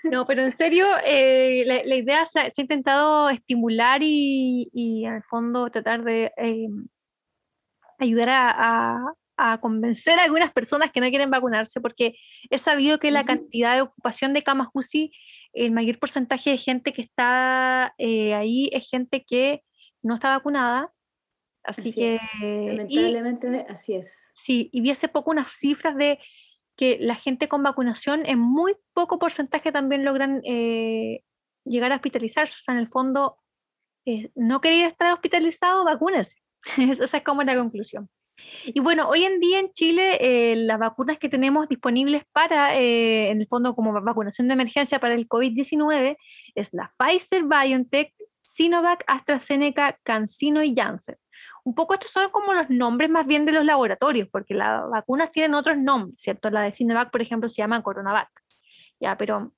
[0.04, 5.70] no, pero en serio, eh, la, idea se, ha intentado estimular y, y al fondo
[5.70, 6.66] tratar de eh,
[7.98, 8.98] ayudar a, a,
[9.60, 12.16] convencer a algunas personas que no quieren vacunarse, porque
[12.50, 15.12] es sabido que la cantidad de ocupación de camas UCI,
[15.52, 19.62] el mayor porcentaje de gente que está eh, ahí es gente que
[20.02, 20.92] no está vacunada.
[21.64, 22.20] Así, que...
[22.40, 24.30] Lamentablemente así es.
[24.34, 26.18] Sí, y vi hace poco unas cifras de
[26.76, 31.24] que la gente con vacunación en muy poco porcentaje también logran eh,
[31.64, 32.54] llegar a hospitalizarse.
[32.54, 33.38] O sea, en el fondo,
[34.04, 36.36] eh, no querer estar hospitalizado, vacúnese.
[36.78, 38.08] Esa es como la conclusión.
[38.64, 43.40] Y bueno, hoy en día en Chile eh, las vacunas que tenemos disponibles para, en
[43.40, 46.16] el fondo como vacunación de emergencia para el COVID-19
[46.54, 48.12] es la Pfizer, BioNTech,
[48.42, 51.16] Sinovac, AstraZeneca, CanSino y Janssen
[51.66, 55.32] un poco estos son como los nombres más bien de los laboratorios, porque las vacunas
[55.32, 56.48] tienen otros nombres, ¿cierto?
[56.48, 58.30] La de Sinovac, por ejemplo, se llama Coronavac,
[59.00, 59.16] ¿ya?
[59.16, 59.52] Pero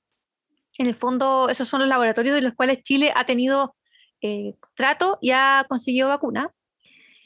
[0.79, 3.75] en el fondo esos son los laboratorios de los cuales Chile ha tenido
[4.21, 6.51] eh, trato y ha conseguido vacuna.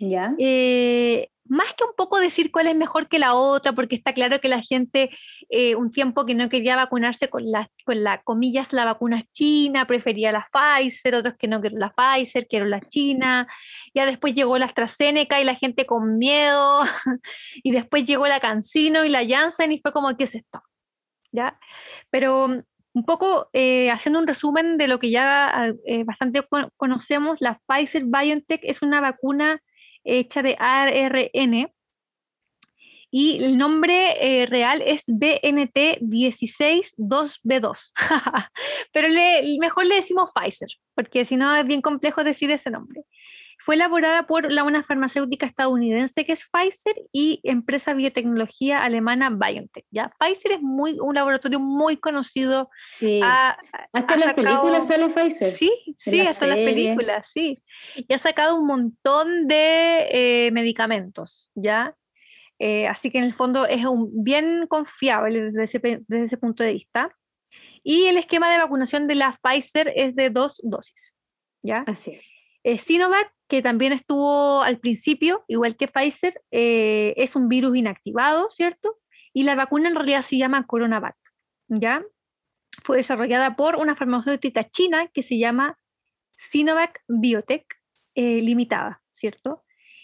[0.02, 0.36] ¿Ya?
[0.38, 4.40] Eh, más que un poco decir cuál es mejor que la otra, porque está claro
[4.40, 5.12] que la gente
[5.50, 9.86] eh, un tiempo que no quería vacunarse con la, con la, comillas, la vacuna china,
[9.86, 13.48] prefería la Pfizer, otros que no querían la Pfizer, quiero la china,
[13.94, 16.82] ya después llegó la AstraZeneca y la gente con miedo,
[17.64, 20.64] y después llegó la CanSino y la Janssen y fue como, ¿qué es esto?
[21.32, 21.60] ¿Ya?
[22.10, 22.48] Pero
[22.96, 26.42] un poco eh, haciendo un resumen de lo que ya eh, bastante
[26.78, 29.62] conocemos, la Pfizer BioNTech es una vacuna
[30.04, 31.72] hecha de ARN
[33.16, 37.92] y el nombre eh, real es BNT162B2.
[38.92, 43.04] Pero le, mejor le decimos Pfizer, porque si no es bien complejo decir ese nombre.
[43.64, 49.86] Fue elaborada por la, una farmacéutica estadounidense que es Pfizer y empresa biotecnología alemana BioNTech.
[49.90, 50.12] ¿ya?
[50.20, 52.70] Pfizer es muy, un laboratorio muy conocido.
[52.98, 53.22] Sí.
[53.24, 55.56] hasta las películas sale Pfizer.
[55.56, 57.64] Sí, sí, hasta las películas, sí.
[57.96, 61.96] Y ha sacado un montón de eh, medicamentos, ¿ya?
[62.60, 66.64] Eh, así que en el fondo es un, bien confiable desde ese, desde ese punto
[66.64, 67.16] de vista.
[67.82, 71.14] Y el esquema de vacunación de la Pfizer es de dos dosis.
[71.64, 71.84] ¿ya?
[71.88, 72.24] Así es.
[72.64, 78.50] Eh, Sinovac, que también estuvo al principio, igual que Pfizer, eh, es un virus inactivado,
[78.50, 78.98] ¿cierto?
[79.32, 81.16] Y la vacuna en realidad se llama Coronavac,
[81.68, 82.04] ¿ya?
[82.84, 85.78] Fue desarrollada por una farmacéutica china que se llama
[86.32, 87.64] Sinovac Biotech
[88.16, 89.64] Limitada, ¿cierto?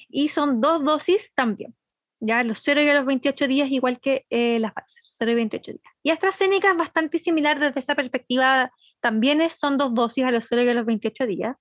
[0.10, 1.76] Y son dos dosis también
[2.20, 5.72] ya los 0 y los 28 días, igual que eh, las Pfizer, 0 y 28
[5.72, 5.93] días.
[6.04, 10.64] Y AstraZeneca es bastante similar desde esa perspectiva, también son dos dosis a los 0
[10.64, 11.56] y a los 28 días,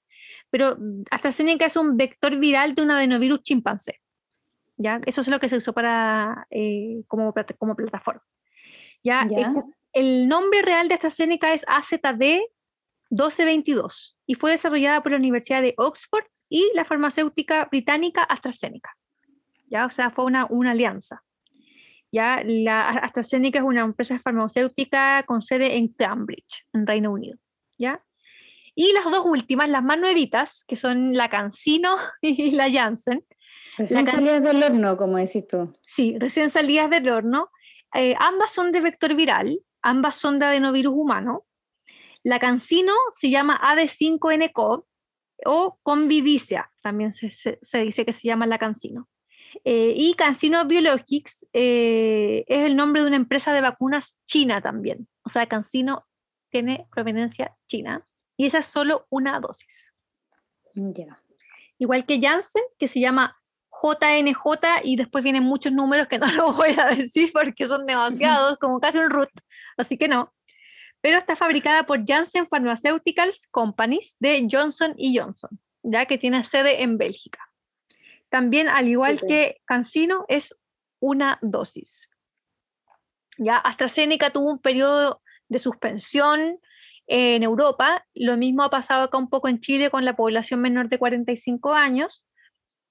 [0.50, 0.76] pero
[1.10, 4.00] AstraZeneca es un vector viral de un adenovirus chimpancé.
[4.78, 5.00] ¿ya?
[5.04, 8.22] Eso es lo que se usó para, eh, como, como plataforma.
[9.02, 9.26] ¿ya?
[9.92, 12.40] El, nombre real de AstraZeneca es AZD
[13.10, 18.96] 1222 y fue desarrollada por la Universidad de Oxford y la farmacéutica británica AstraZeneca.
[19.66, 19.84] ¿ya?
[19.84, 21.22] O sea, fue una, una alianza.
[22.10, 22.42] ¿ya?
[22.44, 27.38] La AstraZeneca es una empresa farmacéutica con sede en Cambridge, en Reino Unido,
[27.76, 28.02] ¿ya?
[28.80, 33.24] Y las dos últimas, las más nuevitas, que son la CanSino y la Janssen.
[33.76, 35.72] Recién salidas del horno, como decís tú.
[35.82, 37.50] Sí, recién salidas del horno.
[37.92, 41.44] Eh, ambas son de vector viral, ambas son de adenovirus humano.
[42.22, 44.86] La CanSino se llama AD5NCO
[45.44, 49.08] o Convidicia, también se, se, se, dice que se llama la CanSino.
[49.64, 55.08] Eh, y CanSino Biologics eh, es el nombre de una empresa de vacunas china también.
[55.24, 56.06] O sea, CanSino
[56.48, 58.06] tiene proveniencia china
[58.38, 59.92] y esa es solo una dosis.
[61.76, 63.36] Igual que Janssen, que se llama
[63.70, 68.56] JNJ y después vienen muchos números que no lo voy a decir porque son demasiados,
[68.58, 69.28] como casi un root,
[69.76, 70.32] así que no.
[71.00, 76.96] Pero está fabricada por Janssen Pharmaceuticals Companies de Johnson Johnson, ya que tiene sede en
[76.96, 77.40] Bélgica.
[78.28, 80.54] También, al igual que Cancino, es
[81.00, 82.08] una dosis.
[83.36, 86.60] Ya AstraZeneca tuvo un periodo de suspensión
[87.08, 88.04] en Europa.
[88.14, 91.74] Lo mismo ha pasado acá un poco en Chile con la población menor de 45
[91.74, 92.24] años.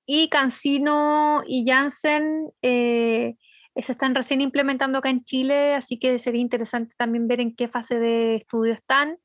[0.05, 3.36] Y Cancino y Janssen eh,
[3.76, 7.68] se están recién implementando acá en Chile, así que sería interesante también ver en qué
[7.68, 9.18] fase de estudio están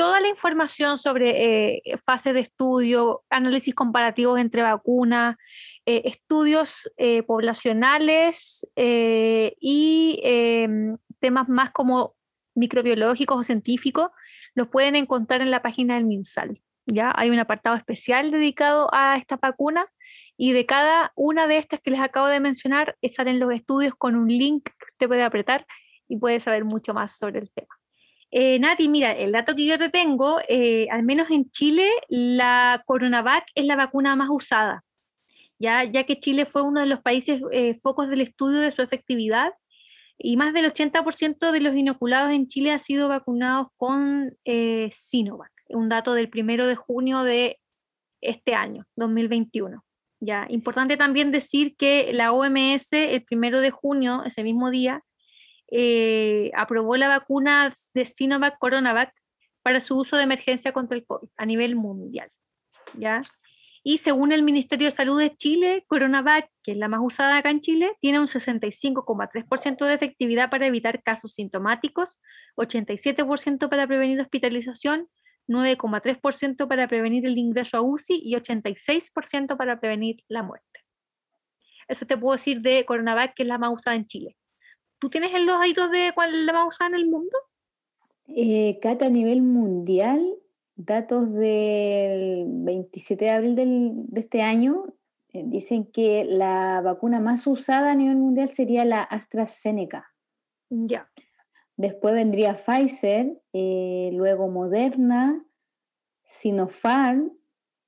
[0.00, 5.36] toda la información sobre eh, fase de estudio, análisis comparativos entre vacunas,
[5.84, 12.14] eh, estudios eh, poblacionales y em, temas más como
[12.54, 14.08] microbiológicos o científicos,
[14.54, 16.60] los pueden encontrar en la página del MinSal.
[16.86, 17.12] ¿ya?
[17.16, 19.86] Hay un apartado especial dedicado a esta vacuna
[20.36, 24.16] y de cada una de estas que les acabo de mencionar salen los estudios con
[24.16, 25.66] un link que usted puede apretar
[26.08, 27.74] y puedes saber mucho más sobre el tema.
[28.32, 32.82] Eh, Nati, mira, el dato que yo te tengo, eh, al menos en Chile, la
[32.86, 34.84] CoronaVac es la vacuna más usada,
[35.58, 38.82] ya, ya que Chile fue uno de los países eh, focos del estudio de su
[38.82, 39.52] efectividad
[40.22, 45.50] y más del 80% de los inoculados en Chile han sido vacunados con eh, Sinovac,
[45.70, 47.58] un dato del primero de junio de
[48.20, 49.82] este año, 2021.
[50.20, 55.02] Ya, importante también decir que la OMS el primero de junio, ese mismo día,
[55.70, 59.14] eh, aprobó la vacuna de Sinovac Coronavac
[59.62, 62.28] para su uso de emergencia contra el COVID a nivel mundial.
[62.98, 63.22] ¿ya?
[63.82, 67.50] Y según el Ministerio de Salud de Chile, Coronavac, que es la más usada acá
[67.50, 72.20] en Chile, tiene un 65,3% de efectividad para evitar casos sintomáticos,
[72.56, 75.08] 87% para prevenir hospitalización,
[75.48, 80.66] 9,3% para prevenir el ingreso a UCI y 86% para prevenir la muerte.
[81.88, 84.36] Eso te puedo decir de Coronavac, que es la más usada en Chile.
[85.00, 87.36] ¿Tú tienes los datos de cuál es la más usada en el mundo?
[88.28, 90.22] Eh, Cata, a nivel mundial,
[90.84, 94.94] datos del 27 de abril de este año
[95.32, 100.12] eh, dicen que la vacuna más usada a nivel mundial sería la AstraZeneca.
[100.70, 101.10] Ya.
[101.76, 105.44] Después vendría Pfizer, eh, luego Moderna,
[106.22, 107.32] Sinopharm,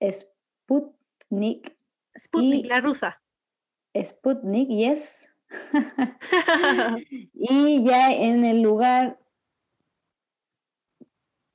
[0.00, 1.76] Sputnik.
[2.18, 3.22] Sputnik, la rusa.
[3.94, 5.28] Sputnik, yes.
[7.34, 9.21] y ya en el lugar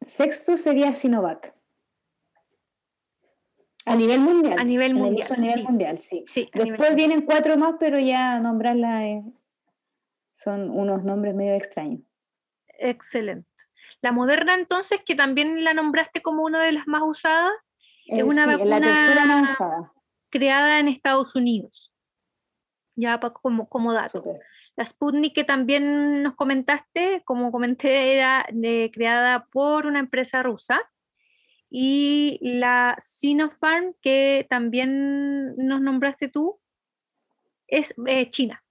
[0.07, 1.53] sexto sería Sinovac.
[3.85, 4.59] A nivel mundial.
[4.59, 5.27] A nivel mundial.
[5.31, 6.25] A nivel mundial, sí.
[6.53, 9.21] Después vienen cuatro más, pero ya nombrarla
[10.33, 12.01] son unos nombres medio extraños.
[12.67, 13.47] Excelente.
[14.01, 17.53] La Moderna, entonces, que también la nombraste como una de las más usadas,
[18.05, 19.93] es Eh, una sí, vacuna la tercera más usada.
[20.29, 21.93] creada en Estados Unidos.
[22.95, 24.19] Ya como, como dato.
[24.19, 24.41] Súper.
[24.77, 30.79] La Sputnik que también nos comentaste, como comenté, era eh, creada por una empresa rusa.
[31.69, 36.59] Y la Sinopharm, que también nos nombraste tú,
[37.67, 38.63] es eh, China.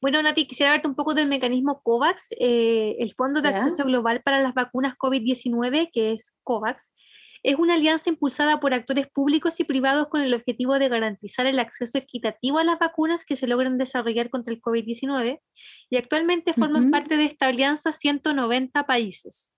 [0.00, 3.56] Bueno, Nati, quisiera hablarte un poco del mecanismo COVAX, eh, el Fondo de Ya.
[3.56, 6.94] Acceso Global para las Vacunas COVID-19, que es COVAX.
[7.42, 11.58] Es una alianza impulsada por actores públicos y privados con el objetivo de garantizar el
[11.58, 15.40] acceso equitativo a las vacunas que se logran desarrollar contra el COVID-19
[15.90, 19.52] y actualmente forman parte de esta alianza 190 países.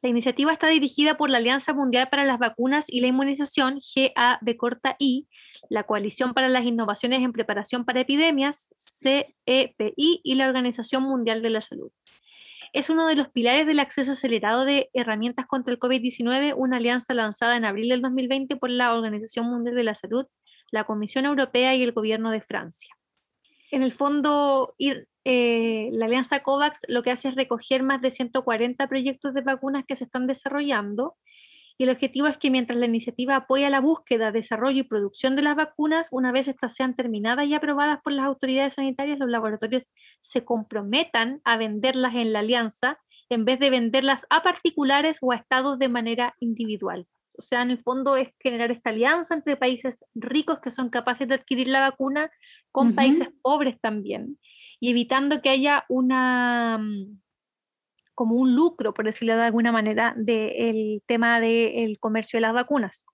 [0.00, 4.56] La iniciativa está dirigida por la Alianza Mundial para las Vacunas y la Inmunización, GAB
[4.56, 5.28] corta I,
[5.68, 11.50] la Coalición para las Innovaciones en Preparación para Epidemias, CEPI, y la Organización Mundial de
[11.50, 11.90] la Salud.
[12.72, 17.12] Es uno de los pilares del acceso acelerado de herramientas contra el COVID-19, una alianza
[17.12, 20.26] lanzada en abril del 2020 por la Organización Mundial de la Salud,
[20.70, 22.96] la Comisión Europea y el Gobierno de Francia.
[23.70, 28.88] En el fondo, eh, la alianza COVAX lo que hace es recoger más de 140
[28.88, 31.16] proyectos de vacunas que se están desarrollando
[31.78, 35.42] y el objetivo es que mientras la iniciativa apoya la búsqueda, desarrollo y producción de
[35.42, 39.84] las vacunas, una vez estas sean terminadas y aprobadas por las autoridades sanitarias, los laboratorios
[40.20, 42.98] se comprometan a venderlas en la alianza
[43.30, 47.06] en vez de venderlas a particulares o a estados de manera individual.
[47.38, 51.26] O sea, en el fondo es generar esta alianza entre países ricos que son capaces
[51.26, 52.30] de adquirir la vacuna
[52.70, 54.38] con países pobres también
[54.80, 57.21] y evitando que haya una mm,
[58.14, 63.04] como un lucro, por decirlo de alguna manera, del tema del comercio de las vacunas.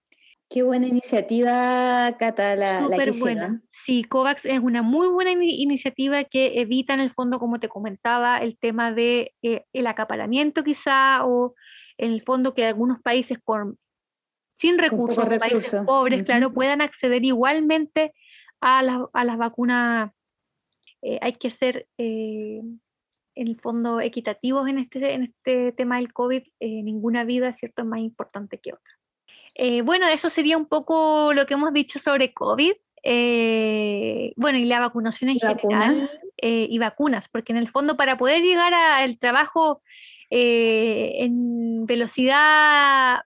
[0.51, 3.63] Qué buena iniciativa, Cata, la, la Súper que buena.
[3.71, 7.69] Sí, COVAX es una muy buena ini- iniciativa que evita en el fondo, como te
[7.69, 11.55] comentaba, el tema de eh, el acaparamiento quizá o
[11.99, 13.79] en el fondo que algunos países con
[14.55, 18.13] sin recursos, países pobres, claro, puedan acceder igualmente
[18.61, 20.11] a, las- a las vacunas.
[21.03, 22.61] Eh, hay que ser eh,
[23.41, 26.43] en el fondo equitativos en este, en este tema del COVID.
[26.61, 28.93] Eh, ninguna vida, ¿cierto?, es más importante que otra.
[29.55, 32.73] Eh, bueno, eso sería un poco lo que hemos dicho sobre COVID.
[33.05, 35.57] eh, bueno, y la vacunación en ¿Y general
[35.95, 36.21] vacunas?
[36.37, 39.81] eh, y vacunas, porque en el fondo para poder llegar al trabajo
[40.31, 43.21] eh, en velocidad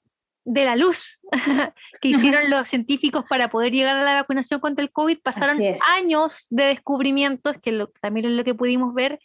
[0.44, 1.20] de la luz
[2.00, 5.58] que hicieron los científicos para poder llegar a la vacunación contra el COVID, pasaron
[5.96, 9.18] años de descubrimientos, que lo- también es lo que pudimos ver,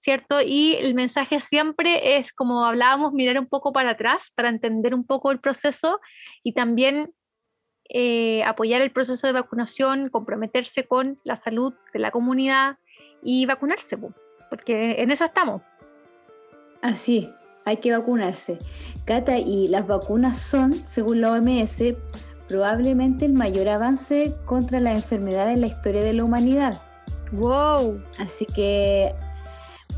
[0.00, 0.40] ¿cierto?
[0.40, 5.04] Y el mensaje siempre es, como hablábamos, mirar un poco para atrás para entender un
[5.04, 6.00] poco el proceso
[6.42, 7.12] y también
[7.90, 12.78] eh, apoyar el proceso de vacunación, comprometerse con la salud de la comunidad
[13.22, 14.14] y vacunarse, po,
[14.48, 15.60] porque en eso estamos.
[16.80, 17.30] Así,
[17.66, 18.56] hay que vacunarse.
[19.04, 21.82] Cata, y las vacunas son, según la OMS,
[22.48, 26.80] probablemente el mayor avance contra la enfermedad en la historia de la humanidad.
[27.32, 28.02] ¡Wow!
[28.18, 29.14] Así que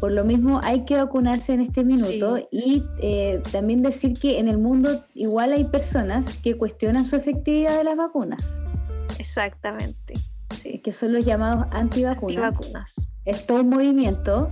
[0.03, 4.49] Por lo mismo hay que vacunarse en este minuto y eh, también decir que en
[4.49, 8.45] el mundo igual hay personas que cuestionan su efectividad de las vacunas.
[9.21, 10.15] Exactamente.
[10.51, 10.81] Sí.
[10.81, 12.57] Que son los llamados antivacunas.
[12.57, 12.95] antivacunas.
[13.25, 14.51] Es todo un movimiento,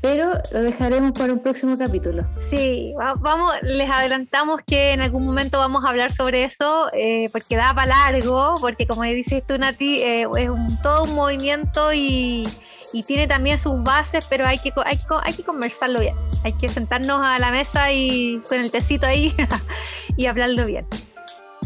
[0.00, 2.24] pero lo dejaremos para un próximo capítulo.
[2.48, 7.56] Sí, vamos, les adelantamos que en algún momento vamos a hablar sobre eso, eh, porque
[7.56, 12.44] da para largo, porque como dices tú, Nati, eh, es un, todo un movimiento y
[12.92, 16.14] y tiene también sus bases, pero hay que, hay, hay que conversarlo bien.
[16.44, 19.34] Hay que sentarnos a la mesa y con el tecito ahí
[20.16, 20.86] y hablarlo bien.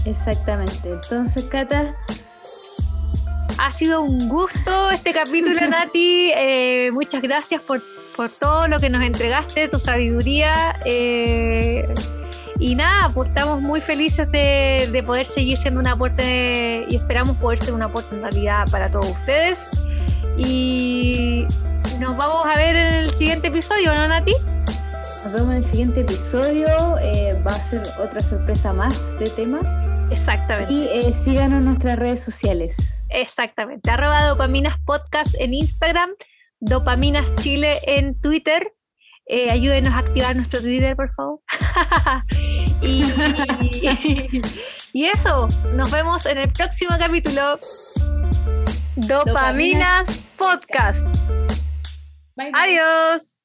[0.04, 0.90] Exactamente.
[0.90, 1.94] Entonces, Cata.
[3.58, 6.30] Ha sido un gusto este capítulo, Nati.
[6.36, 7.82] Eh, muchas gracias por,
[8.14, 10.78] por, todo lo que nos entregaste, tu sabiduría.
[10.84, 11.88] Eh,
[12.58, 17.36] y nada, pues estamos muy felices de, de poder seguir siendo un aporte y esperamos
[17.38, 19.85] poder ser un aporte en realidad para todos ustedes.
[20.38, 21.46] Y
[21.98, 24.32] nos vamos a ver en el siguiente episodio, ¿no, Nati?
[25.24, 26.68] Nos vemos en el siguiente episodio.
[27.00, 29.60] Eh, va a ser otra sorpresa más de tema.
[30.10, 30.72] Exactamente.
[30.72, 32.76] Y eh, síganos en nuestras redes sociales.
[33.08, 33.90] Exactamente.
[33.90, 36.10] Arroba Dopaminas Podcast en Instagram,
[36.60, 38.72] Dopaminas Chile en Twitter.
[39.26, 41.40] Eh, ayúdenos a activar nuestro Twitter, por favor.
[42.82, 43.02] y,
[43.72, 44.42] y
[45.04, 47.60] eso, nos vemos en el próximo capítulo.
[48.96, 51.06] Dopaminas, Podcast.
[52.54, 53.35] Adiós.